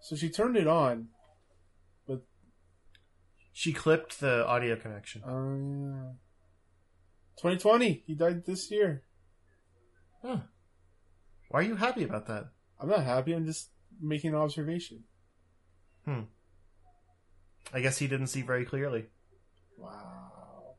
[0.00, 1.08] So she turned it on.
[2.06, 2.22] But
[3.52, 5.22] she clipped the audio connection.
[5.26, 6.12] Oh yeah.
[7.42, 8.04] 2020.
[8.06, 9.02] He died this year.
[10.24, 10.38] Huh.
[11.48, 12.44] Why are you happy about that?
[12.78, 13.32] I'm not happy.
[13.32, 13.68] I'm just
[14.00, 15.02] making an observation.
[16.04, 16.20] Hmm.
[17.74, 19.06] I guess he didn't see very clearly.
[19.76, 20.76] Wow.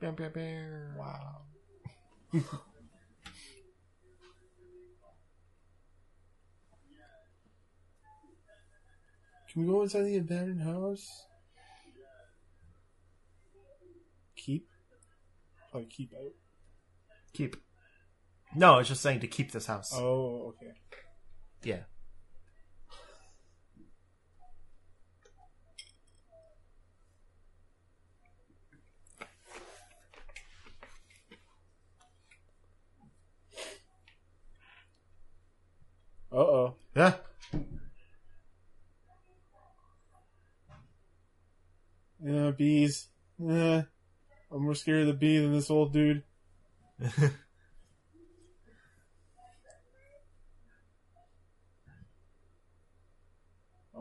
[0.00, 0.96] Bam, bam, bam.
[0.98, 1.42] Wow.
[9.52, 11.26] Can we go inside the abandoned house?
[14.34, 14.66] Keep?
[15.70, 16.32] Probably keep out.
[17.32, 17.56] Keep.
[18.56, 19.92] No, it's just saying to keep this house.
[19.94, 20.72] Oh, okay.
[21.62, 21.82] Yeah.
[36.32, 36.74] Uh oh.
[36.94, 37.14] Yeah.
[42.22, 43.08] Yeah, bees.
[43.48, 43.82] Eh,
[44.52, 46.22] I'm more scared of the bee than this old dude.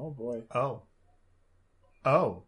[0.02, 0.44] Oh boy.
[0.56, 0.84] oh.
[2.06, 2.44] Oh.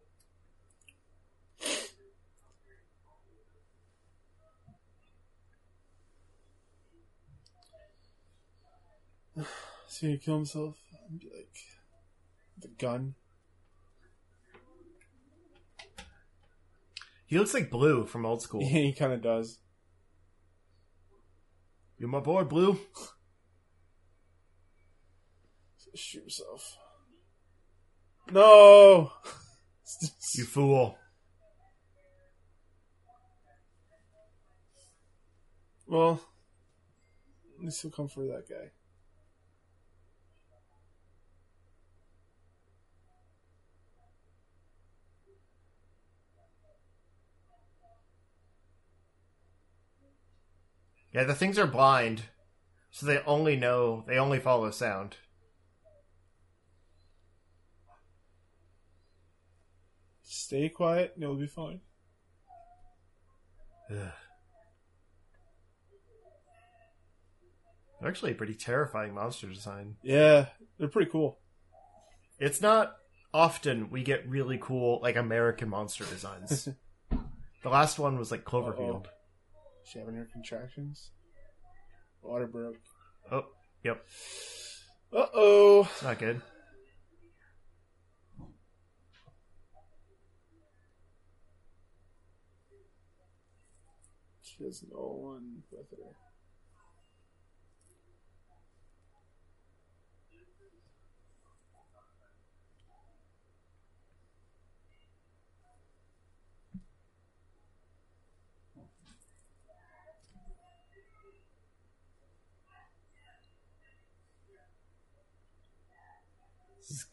[9.35, 9.45] Is
[9.99, 10.77] he gonna kill himself?
[11.09, 11.57] And be like,
[12.57, 13.15] the gun.
[17.31, 18.61] He looks like Blue from old school.
[18.61, 19.59] Yeah, he kind of does.
[21.97, 22.77] You're my boy, Blue.
[25.95, 26.77] Shoot yourself.
[28.31, 29.11] No.
[30.37, 30.97] You fool.
[35.85, 36.21] well,
[37.57, 38.71] at least he'll come for that guy.
[51.13, 52.23] Yeah, the things are blind,
[52.89, 55.17] so they only know, they only follow sound.
[60.23, 61.81] Stay quiet and it'll be fine.
[63.89, 64.11] Ugh.
[67.99, 69.95] They're actually a pretty terrifying monster design.
[70.01, 70.47] Yeah,
[70.79, 71.39] they're pretty cool.
[72.39, 72.95] It's not
[73.33, 76.67] often we get really cool, like, American monster designs.
[77.63, 79.05] the last one was, like, Cloverfield.
[79.05, 79.20] Uh-oh.
[79.83, 81.11] She having her contractions.
[82.21, 82.77] Water broke.
[83.31, 83.45] Oh,
[83.83, 84.05] yep.
[85.11, 85.81] Uh oh.
[85.91, 86.41] It's not good.
[94.41, 96.30] She has no one with her.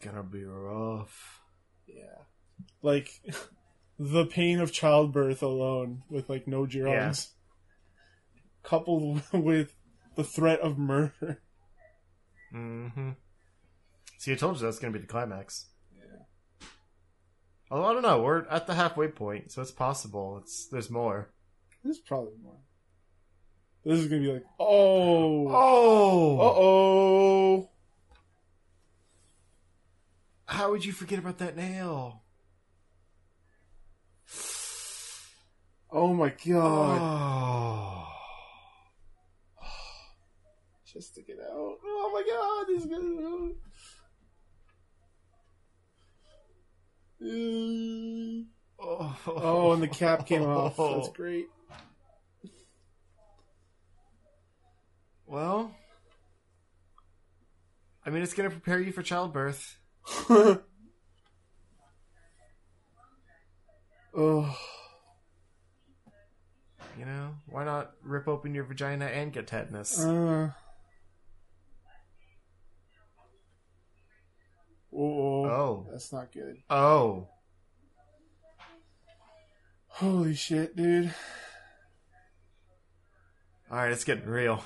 [0.03, 1.41] Gonna be rough.
[1.87, 2.23] Yeah.
[2.81, 3.09] Like
[3.99, 7.29] the pain of childbirth alone with like no germs.
[8.63, 9.75] Coupled with
[10.15, 11.41] the threat of murder.
[12.53, 13.11] Mm-hmm.
[14.17, 15.67] See, I told you that's gonna be the climax.
[15.95, 16.65] Yeah.
[17.71, 20.39] Although I don't know, we're at the halfway point, so it's possible.
[20.41, 21.31] It's there's more.
[21.83, 22.57] There's probably more.
[23.85, 27.69] This is gonna be like, oh, Oh, uh oh.
[30.49, 32.23] How would you forget about that nail?
[35.91, 36.99] Oh my god.
[37.01, 38.07] Oh,
[40.91, 41.77] Just to get out.
[41.83, 43.51] Oh my god, this is gonna.
[47.21, 48.45] Mm.
[48.79, 50.77] oh, Oh, and the cap came off.
[50.77, 51.47] That's great.
[55.27, 55.75] Well,
[58.03, 59.77] I mean, it's gonna prepare you for childbirth.
[64.15, 64.57] oh,
[66.97, 69.99] You know, why not rip open your vagina and get tetanus?
[70.03, 70.51] uh.
[74.91, 75.87] Oh, Oh.
[75.91, 76.57] that's not good.
[76.69, 77.27] oh,
[79.87, 81.13] Holy shit, dude.
[83.69, 84.63] all right, it's getting real.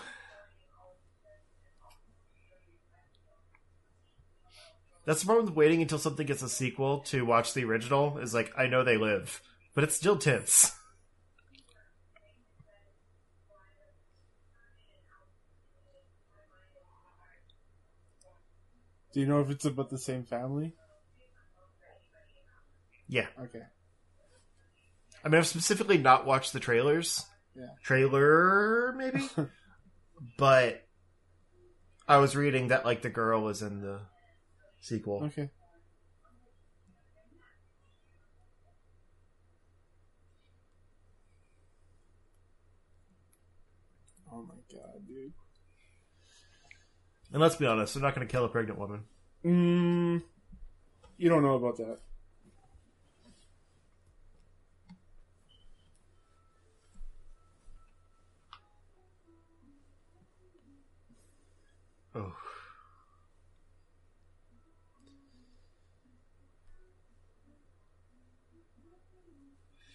[5.06, 8.18] That's the problem with waiting until something gets a sequel to watch the original.
[8.20, 9.42] Is like I know they live,
[9.76, 10.74] but it's still tense.
[19.14, 20.74] Do you know if it's about the same family?
[23.08, 23.62] Yeah, Okay.
[25.24, 27.26] I mean, I've specifically not watched the trailers.
[27.56, 27.68] Yeah.
[27.84, 29.22] Trailer, maybe,
[30.38, 30.86] but
[32.08, 34.02] I was reading that like the girl was in the
[34.84, 35.24] sequel.
[35.24, 35.50] Okay.
[44.32, 45.32] Oh my god, dude.
[47.32, 49.04] And let's be honest, they're not going to kill a pregnant woman.
[49.46, 50.22] Mm,
[51.18, 52.00] you don't know about that.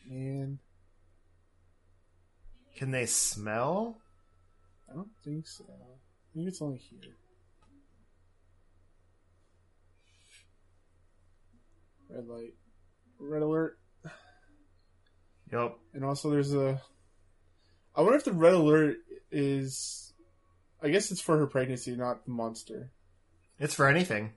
[0.09, 0.59] Man,
[2.77, 3.99] Can they smell?
[4.91, 5.65] I don't think so.
[5.69, 7.17] I think it's only here.
[12.09, 12.55] Red light.
[13.19, 13.79] Red alert.
[15.53, 15.79] Yep.
[15.95, 16.81] And also there's a
[17.95, 18.99] I wonder if the red alert
[19.31, 20.13] is
[20.83, 22.93] I guess it's for her pregnancy, not the monster.
[23.59, 24.33] It's for anything.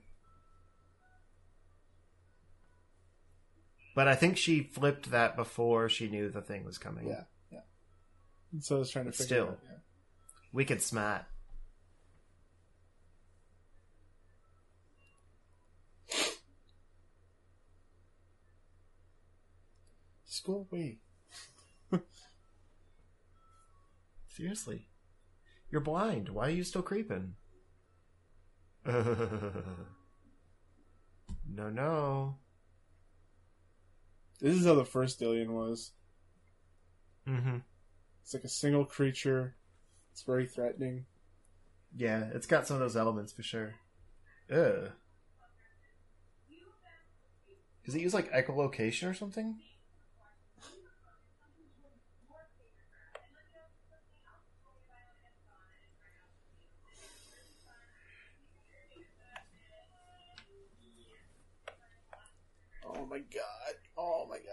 [3.94, 7.06] But I think she flipped that before she knew the thing was coming.
[7.06, 7.60] Yeah, yeah.
[8.52, 9.44] And so I was trying to But figure still.
[9.46, 9.58] it out.
[9.64, 9.76] Yeah.
[10.52, 11.24] Wicked smart.
[20.44, 20.98] Go away.
[24.26, 24.88] Seriously.
[25.70, 26.30] You're blind.
[26.30, 27.34] Why are you still creeping?
[28.86, 29.62] no,
[31.48, 32.38] no.
[34.42, 35.92] This is how the first Alien was.
[37.28, 37.58] Mm-hmm.
[38.22, 39.54] It's like a single creature.
[40.10, 41.06] It's very threatening.
[41.96, 43.76] Yeah, it's got some of those elements for sure.
[44.50, 44.90] Ugh.
[47.86, 49.60] Does it use like echolocation or something?
[62.84, 63.81] Oh my god.
[64.02, 64.46] Oh my god.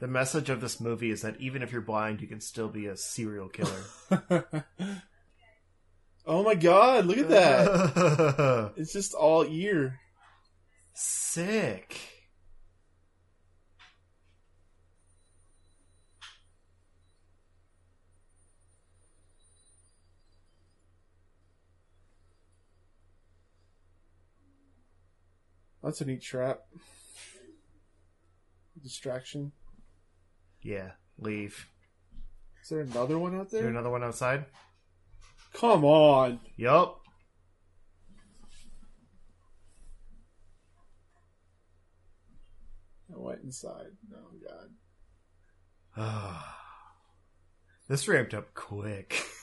[0.00, 2.86] The message of this movie is that even if you're blind, you can still be
[2.86, 4.64] a serial killer.
[6.26, 8.72] oh my god, look at that.
[8.78, 10.00] It's just all ear.
[10.94, 12.19] Sick.
[25.90, 26.60] That's a neat trap.
[28.80, 29.50] Distraction.
[30.62, 31.66] Yeah, leave.
[32.62, 33.70] Is there another one out Is there there?
[33.70, 34.44] another one outside?
[35.52, 36.38] Come on.
[36.56, 37.00] Yup.
[43.12, 43.90] I went inside.
[44.14, 44.30] Oh
[45.96, 46.44] god.
[47.88, 49.24] this ramped up quick.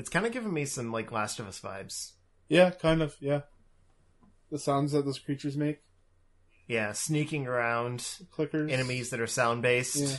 [0.00, 2.12] It's kind of giving me some like Last of Us vibes.
[2.48, 3.42] Yeah, kind of, yeah.
[4.50, 5.80] The sounds that those creatures make.
[6.66, 7.98] Yeah, sneaking around
[8.34, 8.70] Clickers.
[8.70, 9.96] enemies that are sound based.
[9.96, 10.16] Yeah.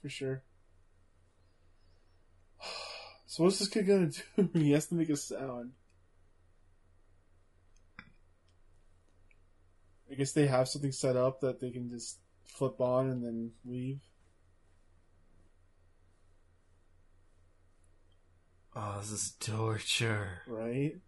[0.00, 0.42] For sure.
[3.30, 4.48] So what's this kid gonna do?
[4.58, 5.72] he has to make a sound.
[10.10, 13.50] I guess they have something set up that they can just flip on and then
[13.66, 14.00] leave.
[18.80, 20.42] Oh, this is torture.
[20.46, 20.98] Right?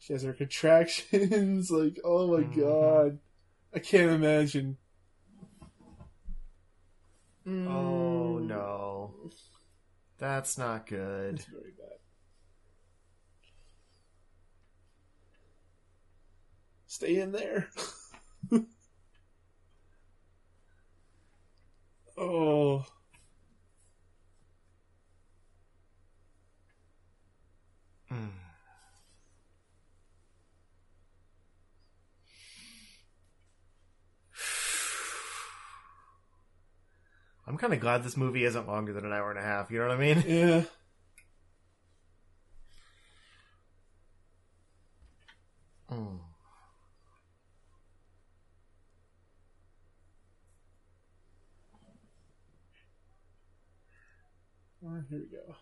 [0.00, 1.70] She has her contractions.
[1.70, 2.58] like, oh my Mhm.
[2.60, 3.18] god.
[3.72, 4.78] I can't imagine.
[7.46, 9.14] Oh no.
[10.18, 11.36] That's not good.
[11.36, 11.98] It's very bad.
[16.86, 17.68] Stay in there.
[22.16, 22.84] oh.
[28.12, 28.28] Mm.
[37.46, 39.70] I'm kind of glad this movie isn't longer than an hour and a half.
[39.70, 40.24] You know what I mean?
[40.26, 40.62] Yeah.
[45.90, 46.18] Mm.
[54.86, 55.54] Oh, here we go.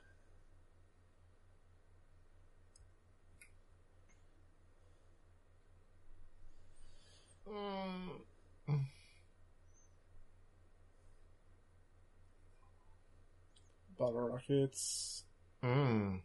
[13.97, 15.23] Bottle rockets.
[15.62, 16.23] Mm.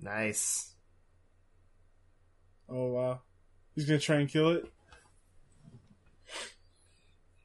[0.00, 0.74] Nice.
[2.68, 3.20] Oh wow.
[3.76, 4.66] He's gonna try and kill it.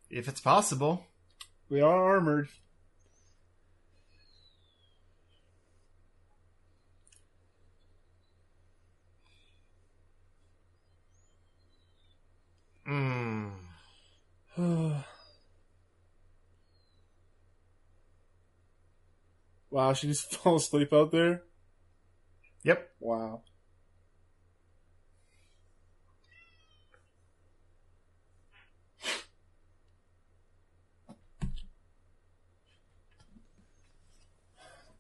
[0.10, 1.06] If it's possible.
[1.70, 2.50] We are armored.
[19.74, 21.42] Wow, she just fell asleep out there.
[22.64, 22.92] Yep.
[23.00, 23.42] Wow.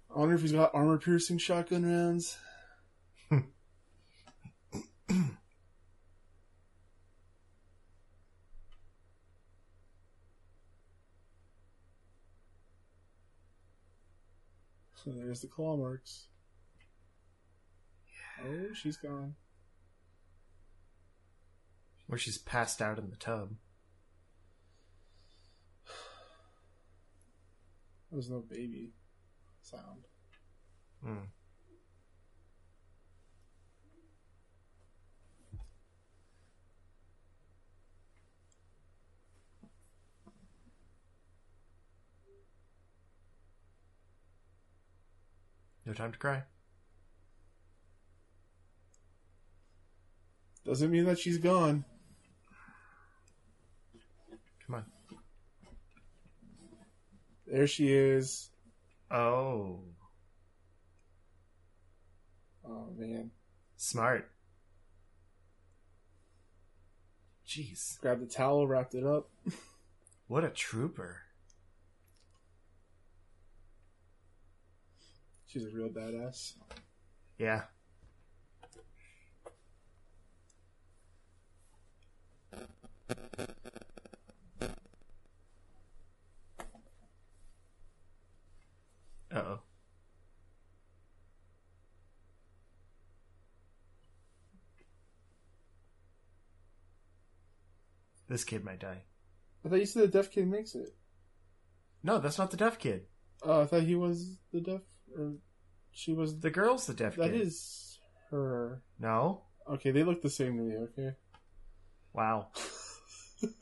[0.09, 2.35] I wonder if he's got armor piercing shotgun rounds.
[15.03, 16.27] So there's the claw marks.
[18.45, 19.35] Oh, she's gone.
[22.07, 23.55] Where she's passed out in the tub.
[28.11, 28.91] There's no baby
[29.61, 30.05] sound.
[31.05, 31.27] Mm.
[45.85, 46.43] No time to cry.
[50.65, 51.83] Doesn't mean that she's gone.
[54.65, 54.85] Come on.
[57.45, 58.49] There she is.
[59.11, 59.81] Oh,
[62.65, 63.31] Oh man.
[63.75, 64.29] smart.
[67.45, 69.29] Jeez, Grabbed the towel, wrapped it up.
[70.27, 71.22] what a trooper.
[75.53, 76.53] She's a real badass.
[77.37, 77.61] Yeah.
[89.31, 89.59] Uh oh.
[98.27, 99.03] This kid might die.
[99.63, 100.95] I thought you said the deaf kid makes it.
[102.01, 103.05] No, that's not the deaf kid.
[103.43, 104.81] Oh, I thought he was the deaf
[105.17, 105.33] or
[105.91, 106.39] she was.
[106.39, 107.41] The girl's the deaf That kid.
[107.41, 107.99] is
[108.31, 108.81] her.
[108.99, 109.41] No.
[109.69, 110.75] Okay, they look the same to me.
[110.75, 111.15] Okay.
[112.13, 112.47] Wow.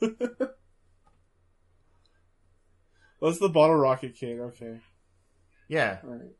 [3.20, 4.40] That's the bottle rocket kid.
[4.40, 4.80] Okay.
[5.68, 5.98] Yeah.
[6.04, 6.32] All right.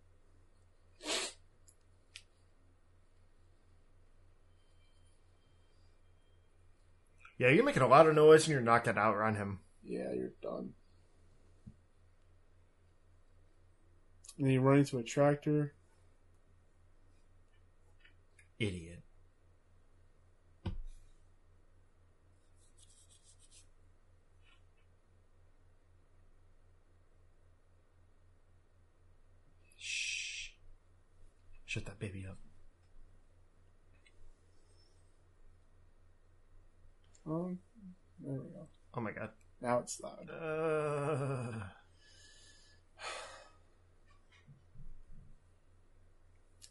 [7.38, 9.60] Yeah, you're making a lot of noise and you're not gonna outrun him.
[9.82, 10.70] Yeah, you're done.
[14.38, 15.74] And then you run into a tractor.
[18.58, 19.02] Idiot.
[29.76, 30.50] Shh.
[31.64, 32.38] Shut that baby up.
[37.26, 37.58] Um,
[38.18, 38.66] there we go.
[38.94, 39.30] Oh my god.
[39.60, 40.28] Now it's loud.
[40.30, 41.64] Uh,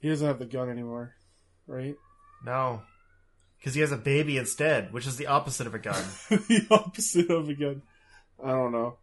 [0.02, 1.16] He doesn't have the gun anymore,
[1.68, 1.96] right?
[2.44, 2.82] no.
[3.58, 6.04] Because he has a baby instead, which is the opposite of a gun.
[6.30, 7.84] the opposite of a gun.
[8.44, 8.98] I don't know.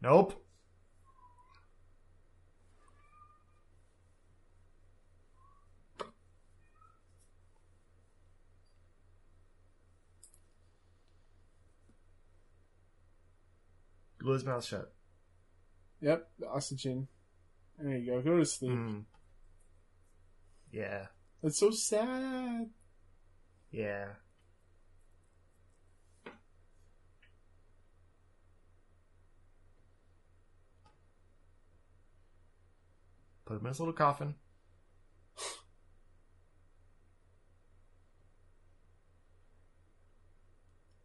[0.00, 0.40] nope.
[14.20, 14.94] Glue his mouth shut.
[16.00, 17.08] Yep, the oxygen.
[17.78, 18.22] There you go.
[18.22, 18.72] Go to sleep.
[18.72, 19.04] Mm.
[20.72, 21.06] Yeah.
[21.42, 22.70] That's so sad.
[23.70, 24.06] Yeah.
[33.44, 34.34] Put him in his little coffin.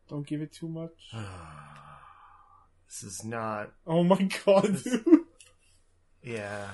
[0.08, 1.12] Don't give it too much.
[2.88, 3.72] this is not.
[3.86, 5.19] Oh my god, This- dude.
[6.24, 6.68] Yeah.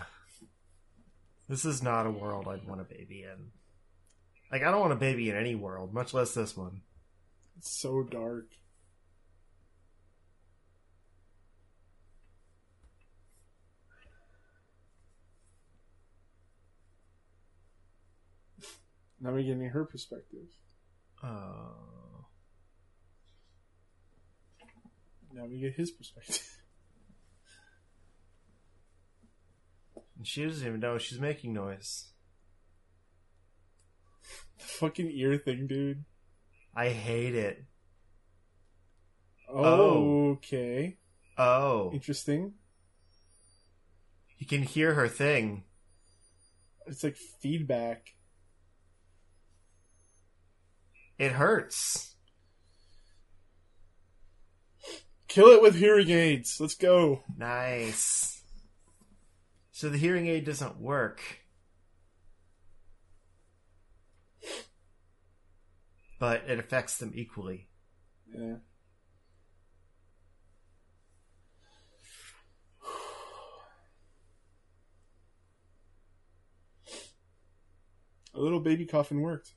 [1.48, 3.52] This is not a world I'd want a baby in.
[4.52, 6.82] Like, I don't want a baby in any world, much less this one.
[7.58, 8.48] It's so dark.
[19.20, 20.48] Now we're getting her perspective.
[21.24, 22.26] Oh.
[25.34, 26.48] Now we get his perspective.
[30.18, 32.12] And she doesn't even know she's making noise.
[34.58, 36.06] the fucking ear thing, dude.
[36.76, 37.66] I hate it.
[39.50, 40.30] Oh, Oh.
[40.34, 40.98] okay.
[41.38, 41.92] Oh.
[41.94, 42.54] Interesting.
[44.38, 45.64] You can hear her thing.
[46.88, 48.16] It's like feedback.
[51.18, 52.16] It hurts.
[55.28, 56.58] Kill it with hearing aids.
[56.60, 57.24] Let's go.
[57.38, 58.35] Nice.
[59.76, 61.22] So the hearing aid doesn't work.
[66.18, 67.68] But it affects them equally.
[68.34, 68.56] Yeah.
[78.34, 79.56] A little baby coffin worked.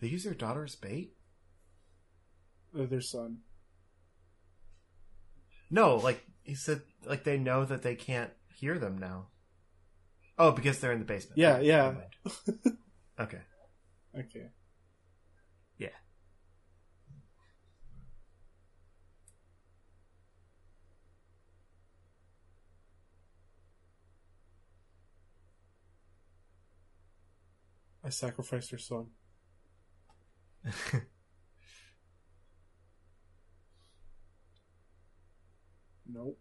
[0.00, 1.14] They use their daughter as bait?
[2.72, 3.38] Their son.
[5.70, 9.28] No, like he said like they know that they can't hear them now.
[10.38, 11.38] Oh, because they're in the basement.
[11.38, 11.94] Yeah, yeah.
[13.20, 13.40] okay.
[14.16, 14.48] Okay.
[15.78, 15.88] Yeah.
[28.04, 29.08] I sacrificed her son.
[36.06, 36.38] Nope.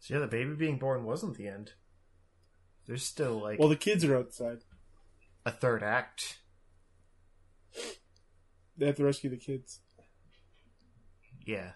[0.00, 1.72] So yeah, the baby being born wasn't the end.
[2.86, 4.60] There's still like Well, the kids are outside.
[5.44, 6.38] a third act.
[8.76, 9.80] They have to rescue the kids.
[11.44, 11.72] Yeah.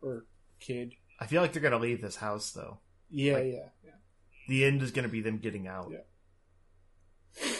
[0.00, 0.26] Or
[0.60, 0.94] kid.
[1.20, 2.80] I feel like they're gonna leave this house though.
[3.10, 3.90] Yeah, Like- yeah, yeah.
[4.48, 5.90] The end is gonna be them getting out.
[5.92, 7.52] Yeah.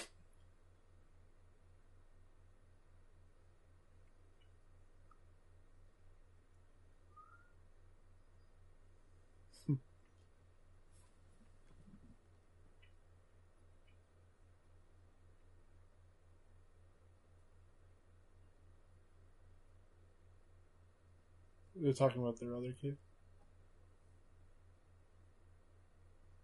[21.82, 22.96] They're talking about their other kid.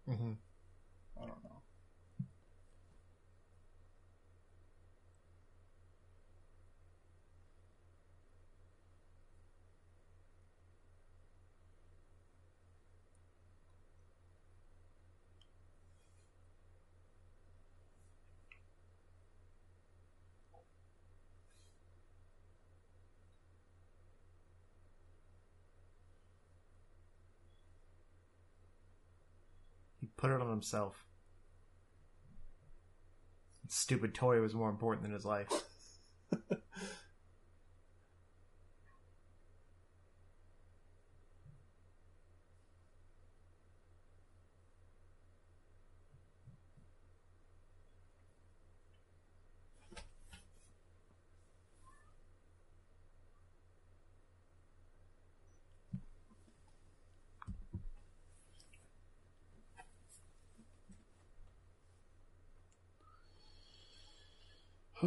[0.05, 0.33] hmm
[1.17, 1.58] I don't know.
[30.19, 31.05] Put it on himself.
[33.69, 35.49] Stupid toy was more important than his life.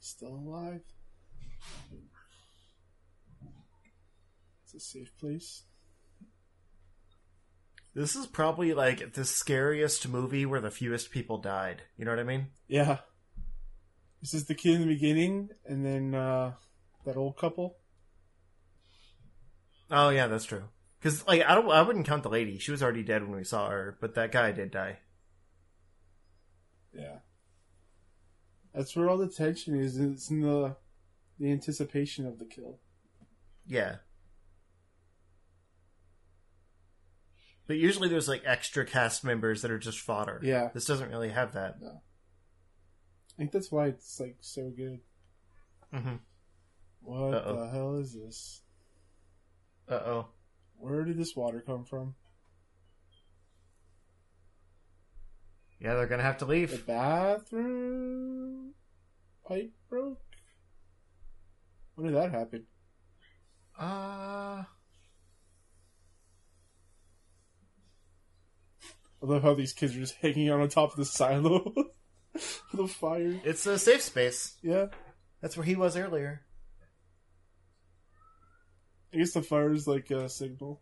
[0.00, 0.82] Still alive.
[4.64, 5.62] It's a safe place.
[7.94, 11.82] This is probably like the scariest movie where the fewest people died.
[11.96, 12.48] You know what I mean?
[12.66, 12.98] Yeah.
[14.22, 16.52] This is the kid in the beginning, and then uh,
[17.04, 17.76] that old couple.
[19.90, 20.64] Oh yeah, that's true.
[20.98, 22.58] Because like I don't, I wouldn't count the lady.
[22.58, 24.98] She was already dead when we saw her, but that guy did die.
[26.94, 27.18] Yeah.
[28.74, 29.98] That's where all the tension is.
[29.98, 30.76] It's in the
[31.38, 32.78] the anticipation of the kill.
[33.66, 33.96] Yeah.
[37.72, 40.38] But usually there's like extra cast members that are just fodder.
[40.42, 40.68] Yeah.
[40.74, 41.76] This doesn't really have that.
[41.82, 41.88] I
[43.38, 45.00] think that's why it's like so good.
[45.94, 46.16] Mm-hmm.
[47.00, 47.56] What Uh-oh.
[47.64, 48.60] the hell is this?
[49.88, 50.26] Uh oh.
[50.76, 52.14] Where did this water come from?
[55.80, 56.86] Yeah, they're gonna have to The leave.
[56.86, 58.74] bathroom
[59.48, 60.20] pipe broke.
[61.94, 62.66] When did that happen?
[63.78, 64.64] Uh
[69.22, 71.72] I love how these kids are just hanging out on top of the silo
[72.74, 73.40] the fire.
[73.44, 74.56] it's a safe space.
[74.62, 74.86] Yeah,
[75.40, 76.42] That's where he was earlier.
[79.14, 80.80] I guess the fire is like a signal.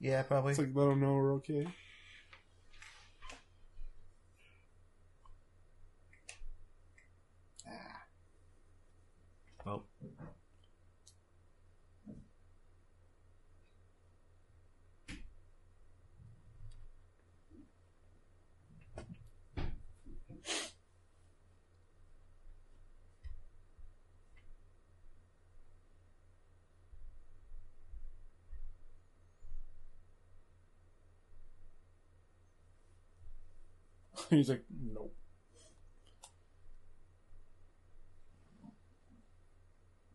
[0.00, 0.50] Yeah, probably.
[0.52, 1.66] It's like let them know we're okay.
[9.64, 9.82] Oh.
[34.36, 34.64] He's like,
[34.94, 35.14] nope.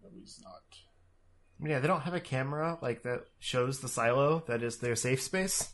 [0.01, 1.70] No, he's not.
[1.70, 5.22] Yeah, they don't have a camera like that shows the silo that is their safe
[5.22, 5.72] space.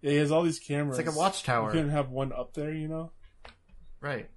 [0.00, 0.98] Yeah, he has all these cameras.
[0.98, 1.70] It's like a You watchtower.
[1.72, 3.10] couldn't have one up there, you know?
[4.00, 4.28] Right.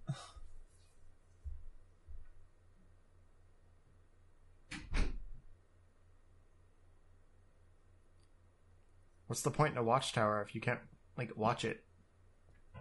[9.28, 10.80] What's the point in a watchtower if you can't
[11.18, 11.84] like watch it?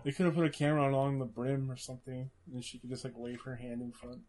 [0.05, 3.05] They could have put a camera along the brim or something, and she could just
[3.05, 4.20] like wave her hand in front.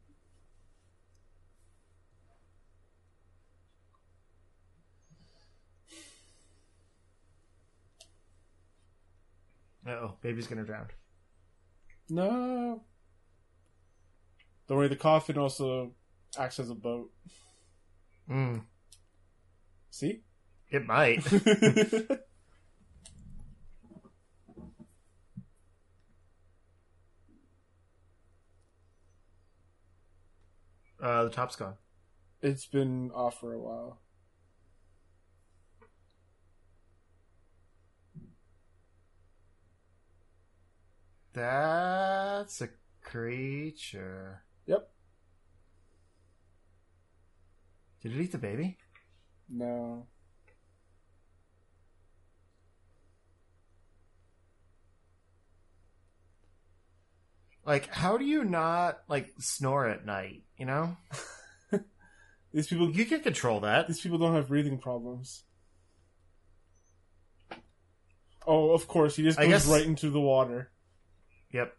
[9.87, 10.87] Oh, baby's gonna drown.
[12.09, 12.83] No.
[14.67, 15.93] Don't worry, the coffin also
[16.37, 17.11] acts as a boat.
[18.29, 18.63] Mm,
[19.89, 20.21] See?
[20.69, 21.25] it might.
[31.01, 31.75] uh, the top's gone.
[32.41, 33.99] it's been off for a while.
[41.33, 42.69] That's a
[43.01, 44.43] creature.
[44.65, 44.89] Yep.
[48.01, 48.77] Did it eat the baby?
[49.49, 50.07] No.
[57.69, 60.41] Like, how do you not like snore at night?
[60.57, 60.97] You know,
[62.51, 63.87] These people, you can control that.
[63.87, 65.43] these people don't have breathing problems.
[68.47, 70.71] Oh, of course, he just I goes guess- right into the water.
[71.51, 71.71] Yep.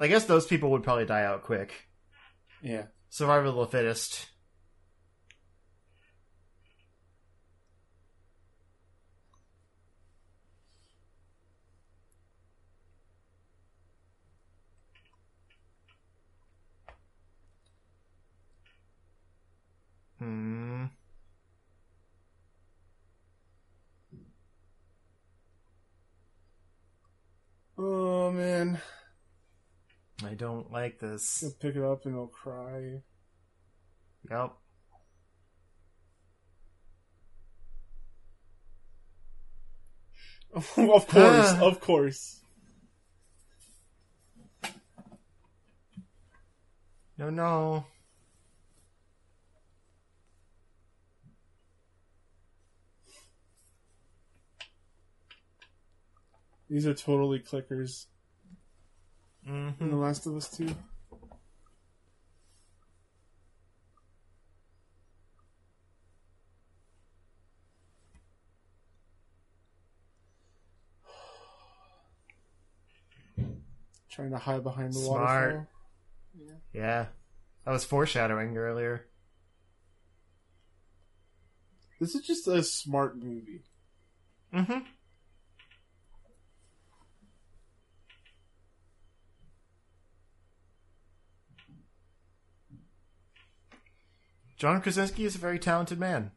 [0.00, 1.72] I guess those people would probably die out quick.
[2.60, 2.86] Yeah.
[3.08, 4.26] Survival of the fittest.
[27.80, 28.80] Oh man,
[30.24, 31.40] I don't like this.
[31.40, 33.02] he'll pick it up and he'll cry.
[34.28, 34.52] Yep.
[40.54, 41.60] of course, ah.
[41.62, 42.40] of course.
[47.16, 47.86] No, no.
[56.68, 58.06] These are totally clickers.
[59.44, 60.74] hmm In The Last of Us 2.
[74.10, 75.20] Trying to hide behind the Smart.
[75.20, 75.66] waterfall.
[76.72, 77.06] Yeah.
[77.64, 79.06] That was foreshadowing earlier.
[82.00, 83.62] This is just a smart movie.
[84.54, 84.78] Mm-hmm.
[94.58, 96.32] John Krasinski is a very talented man.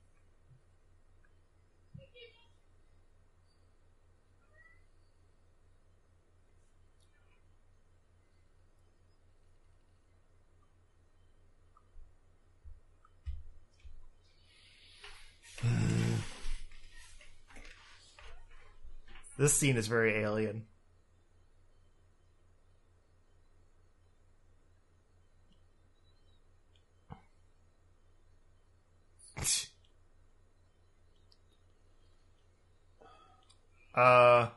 [19.38, 20.66] This scene is very alien.
[33.94, 34.50] Uh.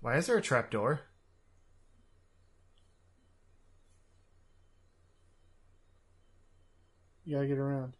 [0.00, 1.00] Why is there a trapdoor?
[7.24, 7.94] You gotta get around.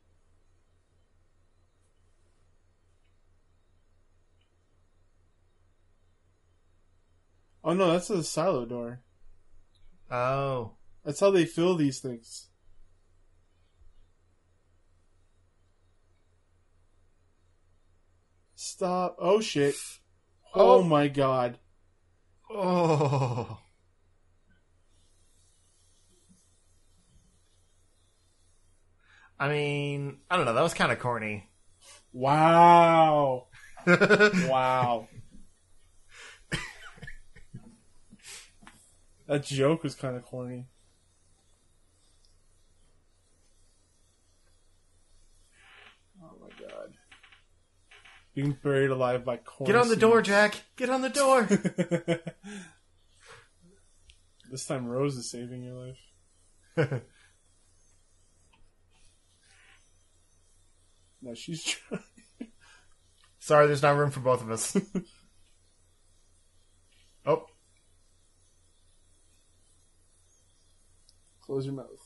[7.62, 9.00] Oh no, that's a silo door.
[10.10, 10.72] Oh.
[11.04, 12.49] That's how they fill these things.
[18.62, 19.16] Stop.
[19.18, 19.74] Oh shit.
[20.54, 20.82] Oh, Oh.
[20.82, 21.58] my god.
[22.50, 23.58] Oh.
[29.38, 30.52] I mean, I don't know.
[30.52, 31.48] That was kind of corny.
[32.12, 33.46] Wow.
[33.86, 35.08] Wow.
[39.26, 40.66] that joke was kind of corny.
[46.22, 46.94] Oh my god.
[48.40, 49.66] Being buried alive by corn.
[49.66, 50.00] Get on the seeds.
[50.00, 50.62] door, Jack.
[50.76, 51.42] Get on the door.
[54.50, 55.98] this time Rose is saving your life.
[61.22, 62.00] No, she's trying.
[63.40, 64.74] Sorry, there's not room for both of us.
[67.26, 67.44] oh,
[71.42, 71.99] Close your mouth.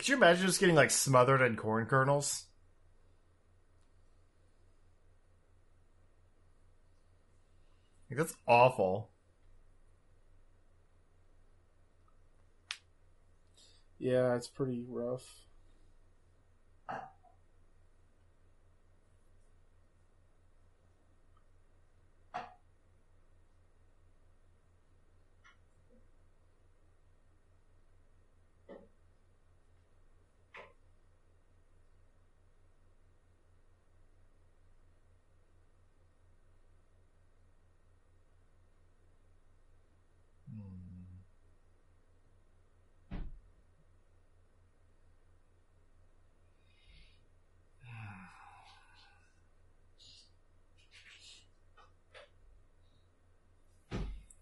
[0.00, 2.46] Could you imagine just getting like smothered in corn kernels?
[8.08, 9.10] Like, that's awful.
[13.98, 15.49] Yeah, it's pretty rough.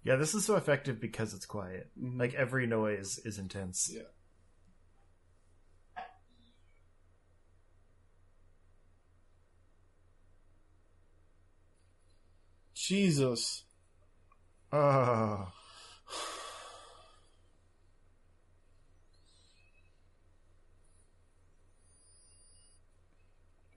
[0.08, 1.90] Yeah, this is so effective because it's quiet.
[2.00, 2.18] Mhm.
[2.18, 3.90] Like every noise is intense.
[3.92, 4.04] Yeah.
[12.72, 13.64] Jesus.
[14.72, 15.52] Oh.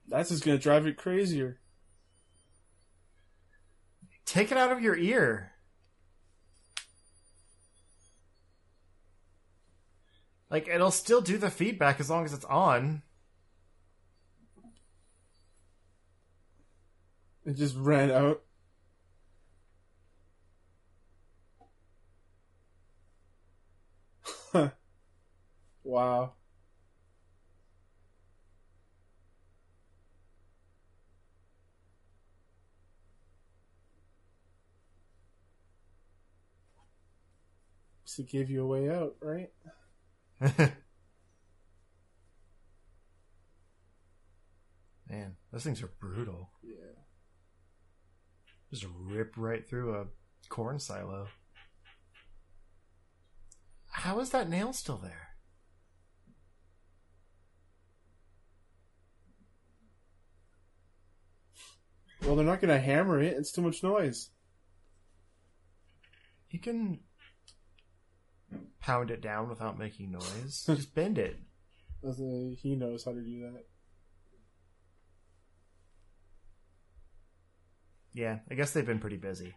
[0.08, 1.60] That's just gonna drive it crazier.
[4.24, 5.51] Take it out of your ear.
[10.52, 13.00] Like it'll still do the feedback as long as it's on.
[17.46, 18.42] It just ran out.
[25.84, 26.32] wow.
[38.04, 39.50] So gave you a way out, right?
[45.08, 46.50] Man, those things are brutal.
[46.64, 46.72] Yeah.
[48.70, 50.06] Just rip right through a
[50.48, 51.28] corn silo.
[53.90, 55.28] How is that nail still there?
[62.22, 63.34] Well, they're not gonna hammer it.
[63.36, 64.30] It's too much noise.
[66.50, 67.00] You can
[68.80, 70.64] pound it down without making noise.
[70.66, 71.36] Just bend it.
[72.04, 73.64] A- he knows how to do that.
[78.14, 79.54] Yeah, I guess they've been pretty busy.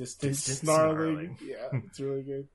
[0.00, 1.36] Distant, Distant snarling.
[1.36, 1.38] snarling.
[1.44, 2.48] Yeah, it's really good.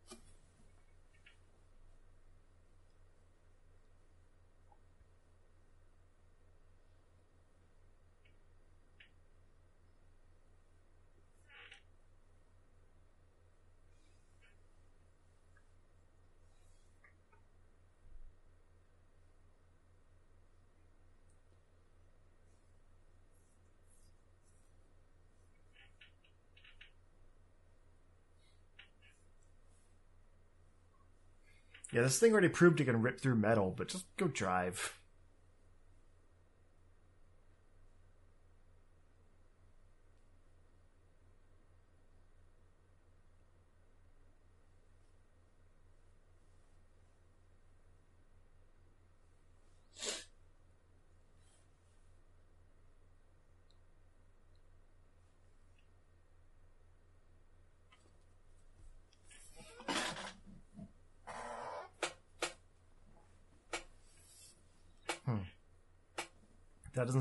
[31.95, 34.99] Yeah, this thing already proved it can rip through metal, but just go drive.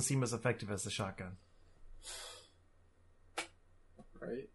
[0.05, 1.37] Seem as effective as the shotgun.
[4.21, 4.49] Right?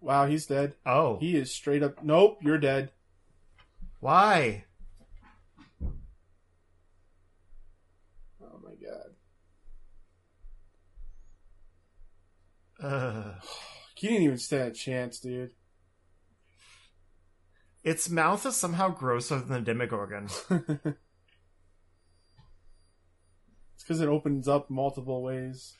[0.00, 0.74] Wow, he's dead.
[0.86, 2.02] Oh, He is straight up.
[2.02, 2.90] Nope, you're dead.
[4.00, 4.64] why?
[8.42, 9.14] Oh my god.
[12.82, 13.34] Uh,
[13.94, 15.52] He didn't even stand a chance, dude.
[17.84, 20.24] its mouth is somehow grosser than the Demogorgon.
[20.50, 20.96] it's
[23.78, 25.74] because it opens up multiple ways.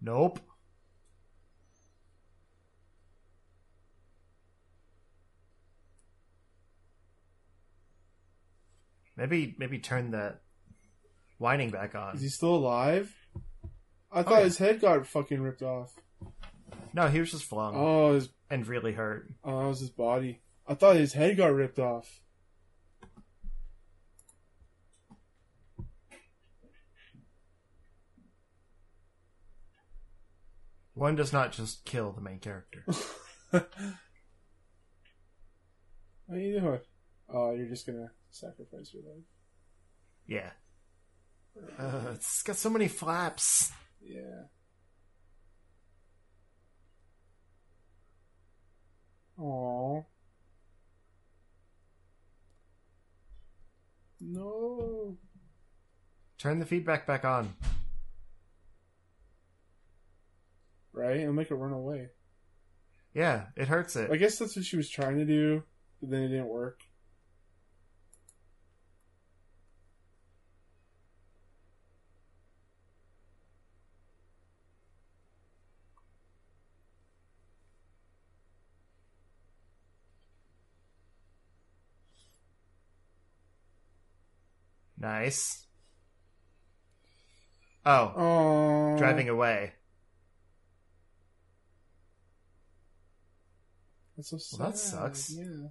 [0.00, 0.40] Nope.
[9.18, 10.42] Maybe maybe turn that
[11.38, 12.14] whining back on.
[12.14, 13.12] Is he still alive?
[14.12, 14.44] I thought yeah.
[14.44, 15.92] his head got fucking ripped off.
[16.94, 19.28] No, he was just flung Oh, his and really hurt.
[19.42, 20.40] oh, that was his body.
[20.68, 22.20] I thought his head got ripped off.
[30.94, 32.84] One does not just kill the main character.
[33.50, 33.66] what
[36.30, 36.80] are you doing?
[37.28, 39.24] Oh, you're just gonna sacrifice your life.
[40.26, 40.50] Yeah.
[41.78, 43.72] Uh, it's got so many flaps.
[44.02, 44.44] Yeah.
[49.38, 50.04] Aww.
[54.20, 55.16] No.
[56.38, 57.54] Turn the feedback back on.
[60.92, 61.18] Right?
[61.18, 62.08] It'll make it run away.
[63.14, 64.10] Yeah, it hurts it.
[64.10, 65.62] I guess that's what she was trying to do,
[66.00, 66.80] but then it didn't work.
[84.98, 85.66] Nice.
[87.86, 88.98] Oh, Oh.
[88.98, 89.72] driving away.
[94.16, 94.56] That's so.
[94.58, 95.30] Well, that sucks.
[95.30, 95.68] Yeah.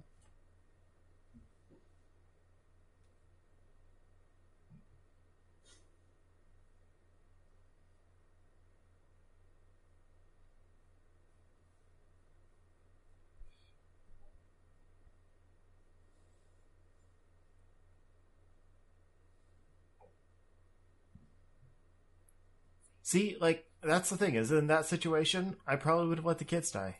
[23.08, 26.44] See, like that's the thing is in that situation, I probably would have let the
[26.44, 26.94] kids die.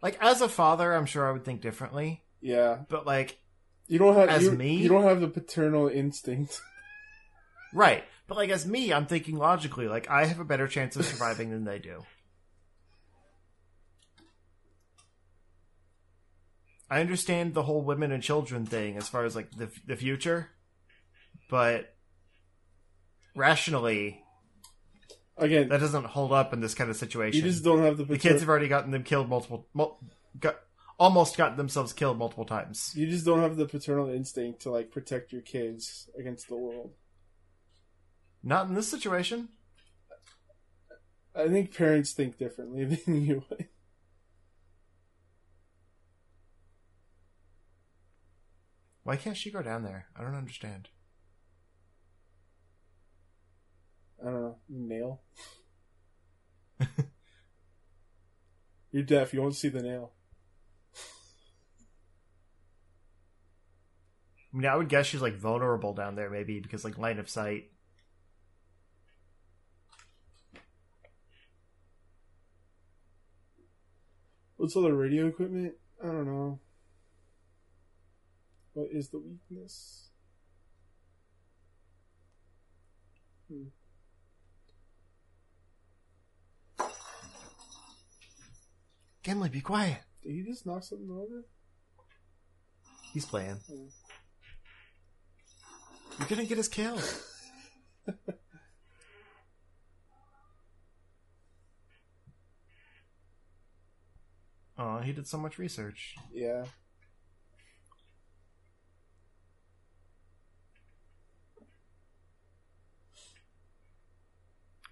[0.00, 2.78] Like as a father, I'm sure I would think differently, Yeah.
[2.88, 3.36] but like
[3.86, 4.76] You don't have As you, me?
[4.76, 6.58] you don't have the paternal instinct.
[7.74, 9.88] right, but like as me, I'm thinking logically.
[9.88, 12.04] Like I have a better chance of surviving than they do.
[16.88, 20.48] I understand the whole women and children thing as far as like the the future,
[21.50, 21.94] but
[23.34, 24.22] rationally,
[25.38, 27.44] Again, that doesn't hold up in this kind of situation.
[27.44, 29.98] you just don't have the the kids have already gotten them killed multiple, mul-
[30.40, 30.56] got
[30.98, 32.92] almost gotten themselves killed multiple times.
[32.96, 36.92] you just don't have the paternal instinct to like protect your kids against the world.
[38.42, 39.48] Not in this situation.
[41.34, 43.44] I think parents think differently than you.
[49.02, 50.06] Why can't she go down there?
[50.16, 50.88] I don't understand.
[54.20, 54.56] I don't know.
[54.68, 55.20] Nail.
[58.90, 59.34] You're deaf.
[59.34, 60.12] You won't see the nail.
[64.56, 67.28] I mean, I would guess she's like vulnerable down there, maybe because like line of
[67.28, 67.70] sight.
[74.56, 75.74] What's all the radio equipment?
[76.02, 76.58] I don't know.
[78.72, 80.08] What is the weakness?
[83.48, 83.64] Hmm.
[89.26, 89.98] Gimli, be quiet.
[90.22, 91.44] Did he just knock something over?
[93.12, 93.56] He's playing.
[93.66, 93.86] Hmm.
[96.20, 97.02] You're gonna get us killed.
[104.78, 106.14] Oh, he did so much research.
[106.32, 106.62] Yeah.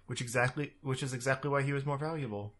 [0.07, 2.53] Which exactly which is exactly why he was more valuable.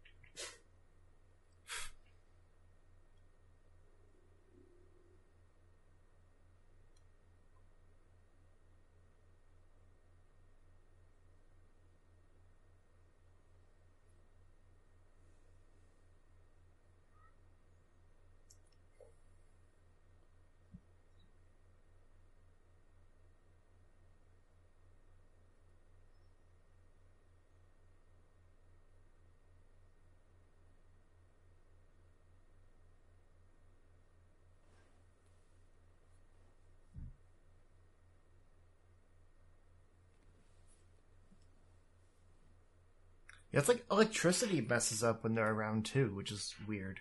[43.58, 47.00] It's like electricity messes up when they're around too, which is weird.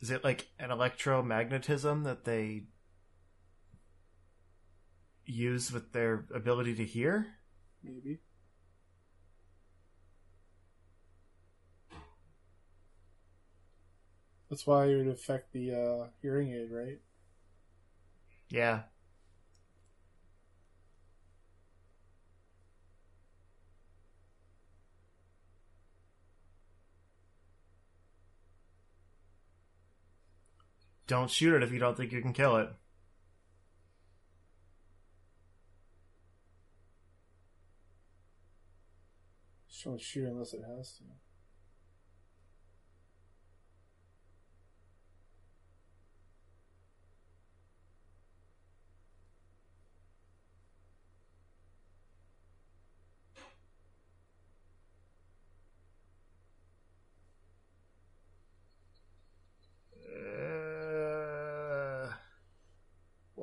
[0.00, 2.64] Is it like an electromagnetism that they
[5.26, 7.26] use with their ability to hear?
[7.82, 8.20] Maybe.
[14.48, 16.98] That's why it would affect the uh, hearing aid, right?
[18.50, 18.82] Yeah.
[31.10, 32.68] don't shoot it if you don't think you can kill it.
[39.82, 41.04] Don't shoot unless it has to.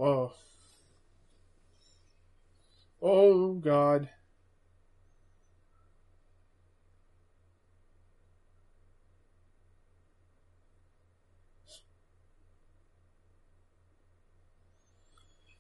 [0.07, 0.31] Whoa.
[3.01, 4.07] Oh god.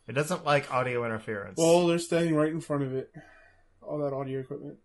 [0.07, 1.57] it doesn't like audio interference.
[1.57, 3.11] Well, they're standing right in front of it.
[3.81, 4.77] All that audio equipment.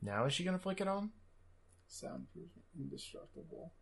[0.00, 1.10] now is she gonna flick it on?
[1.88, 3.72] Soundproof, indestructible.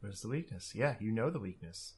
[0.00, 0.72] Where's the weakness?
[0.74, 1.94] Yeah, you know the weakness.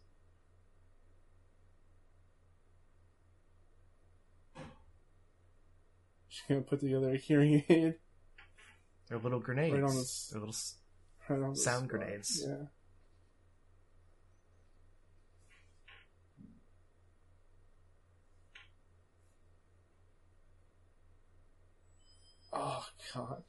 [6.29, 7.95] She's gonna put together a hearing aid.
[9.09, 9.75] They're little grenades.
[9.75, 10.55] Right on this- They're little.
[11.29, 11.89] Right on Sound spot.
[11.89, 12.43] grenades.
[12.47, 12.67] Yeah.
[22.53, 22.85] Oh
[23.15, 23.43] god.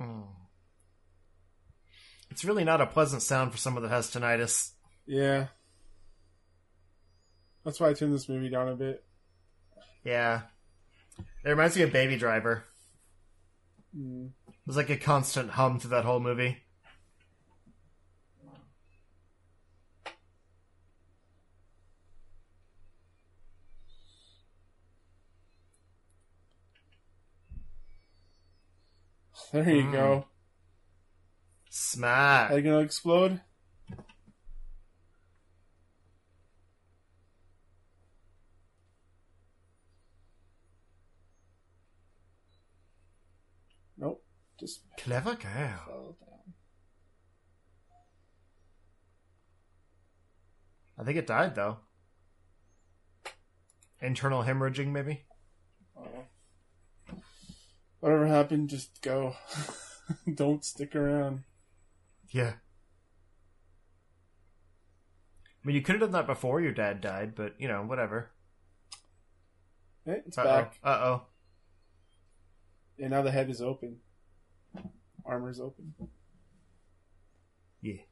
[0.00, 0.24] Mm.
[2.30, 4.70] It's really not a pleasant sound for someone that has tinnitus.
[5.06, 5.48] Yeah.
[7.64, 9.04] That's why I turned this movie down a bit.
[10.04, 10.42] Yeah.
[11.44, 12.64] It reminds me of Baby Driver.
[13.96, 14.30] Mm.
[14.66, 16.58] There's like a constant hum to that whole movie.
[29.52, 29.92] There you Mm.
[29.92, 30.28] go.
[31.70, 32.50] Smack.
[32.50, 33.40] Are they gonna explode?
[43.96, 44.24] Nope.
[44.60, 46.16] Just Clever girl.
[50.98, 51.78] I think it died though.
[54.02, 55.24] Internal hemorrhaging, maybe.
[55.98, 56.24] Oh.
[58.00, 59.34] Whatever happened, just go.
[60.34, 61.44] Don't stick around.
[62.28, 62.52] Yeah.
[65.62, 68.30] I mean, you could have done that before your dad died, but you know, whatever.
[70.04, 70.78] It's Uh back.
[70.84, 71.22] Uh oh.
[72.98, 74.00] And now the head is open.
[75.24, 75.94] Armor's open.
[77.80, 78.02] Yeah.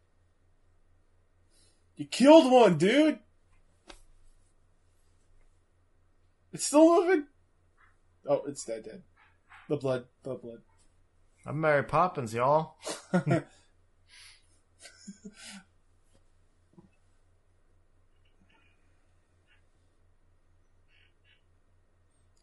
[1.96, 3.18] You killed one, dude!
[6.52, 7.26] It's still moving?
[8.26, 9.02] Oh, it's dead, dead.
[9.68, 10.60] The blood, the blood.
[11.46, 12.76] I'm Mary Poppins, y'all.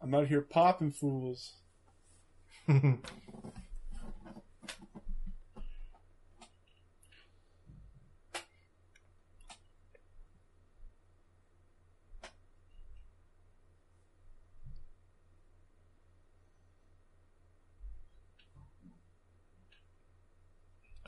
[0.05, 1.53] I'm out here popping fools.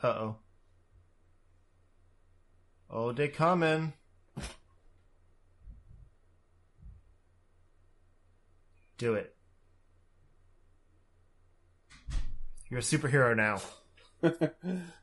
[0.00, 0.36] Uh oh.
[2.90, 3.92] Oh, they coming.
[8.96, 9.34] Do it.
[12.70, 13.60] You're a superhero now.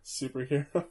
[0.05, 0.85] Superhero.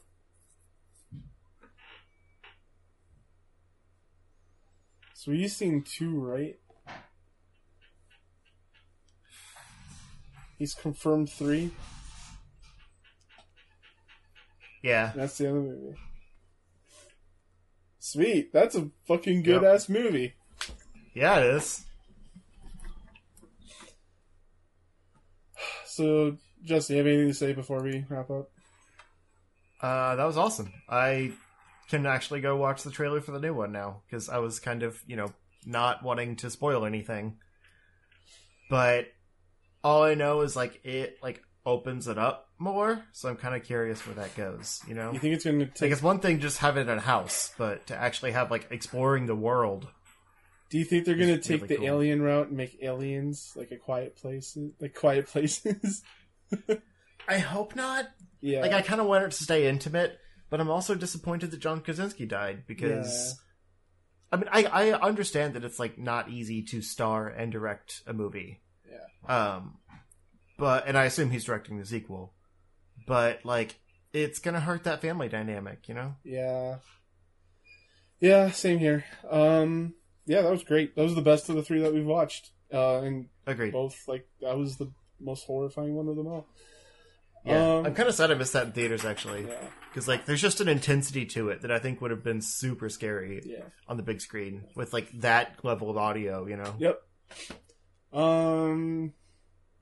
[5.14, 6.58] So we've seen two, right?
[10.58, 11.70] He's confirmed three.
[14.84, 15.12] Yeah.
[15.16, 15.96] That's the other movie.
[17.98, 18.52] Sweet.
[18.52, 20.34] That's a fucking good ass movie.
[21.14, 21.84] Yeah, it is.
[25.86, 28.50] So, Jesse, you have anything to say before we wrap up?
[29.80, 30.72] Uh, that was awesome.
[30.88, 31.30] I
[31.88, 34.82] can actually go watch the trailer for the new one now because I was kind
[34.82, 35.32] of, you know,
[35.64, 37.38] not wanting to spoil anything.
[38.68, 39.06] But
[39.84, 43.64] all I know is like it like opens it up more, so I'm kind of
[43.64, 44.80] curious where that goes.
[44.88, 45.92] You know, You think it's going to like take?
[45.92, 49.26] it's one thing just have it in a house, but to actually have like exploring
[49.26, 49.88] the world.
[50.70, 51.86] Do you think they're going to take really the cool.
[51.86, 56.02] alien route and make aliens like a quiet places, like quiet places?
[57.28, 58.06] I hope not.
[58.40, 58.60] yeah.
[58.60, 60.18] Like I kind of want it to stay intimate,
[60.50, 63.38] but I'm also disappointed that John Krasinski died because.
[64.32, 68.12] I mean, I, I understand that it's like not easy to star and direct a
[68.12, 68.62] movie.
[68.90, 69.54] Yeah.
[69.56, 69.78] Um,
[70.58, 72.32] but and I assume he's directing the sequel,
[73.06, 73.76] but like
[74.12, 76.14] it's gonna hurt that family dynamic, you know?
[76.24, 76.76] Yeah.
[78.20, 79.04] Yeah, same here.
[79.28, 79.94] Um,
[80.26, 80.94] yeah, that was great.
[80.96, 82.50] That was the best of the three that we've watched.
[82.72, 83.72] Uh, and Agreed.
[83.72, 84.90] both like that was the
[85.20, 86.46] most horrifying one of them all.
[87.44, 89.60] Yeah, Um, I'm kind of sad I missed that in theaters actually, Yeah,
[89.90, 92.88] because like there's just an intensity to it that I think would have been super
[92.88, 96.74] scary yeah, on the big screen with like that level of audio, you know?
[96.78, 97.02] yep.
[98.12, 99.12] Um,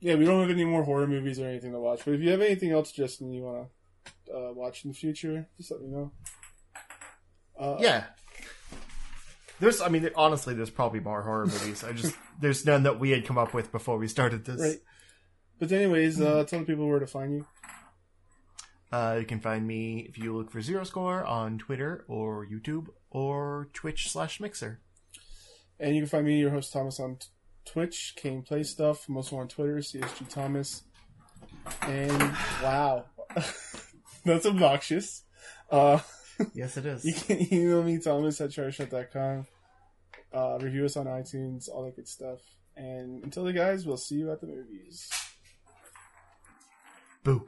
[0.03, 2.01] yeah, we don't have any more horror movies or anything to watch.
[2.03, 3.69] But if you have anything else, Justin, you want
[4.27, 6.11] to uh, watch in the future, just let me know.
[7.57, 8.03] Uh, Yeah.
[9.59, 11.85] There's, I mean, honestly, there's probably more horror movies.
[11.85, 14.59] I just there's none that we had come up with before we started this.
[14.59, 14.79] Right.
[15.57, 17.45] But anyways, uh, tell the people where to find you.
[18.91, 22.87] Uh, you can find me if you look for Zero Score on Twitter or YouTube
[23.09, 24.81] or Twitch slash Mixer.
[25.79, 27.17] And you can find me, your host Thomas, on
[27.65, 29.07] Twitch, Kane Play Stuff.
[29.07, 30.83] I'm also on Twitter, CSG Thomas.
[31.81, 32.21] And
[32.61, 33.05] wow,
[34.25, 35.23] that's obnoxious.
[35.69, 35.99] Uh,
[36.55, 37.05] Yes, it is.
[37.05, 39.45] you can email me, Thomas at charshot.com.
[40.33, 42.39] Uh, review us on iTunes, all that good stuff.
[42.75, 45.09] And until the guys, we'll see you at the movies.
[47.23, 47.47] Boo.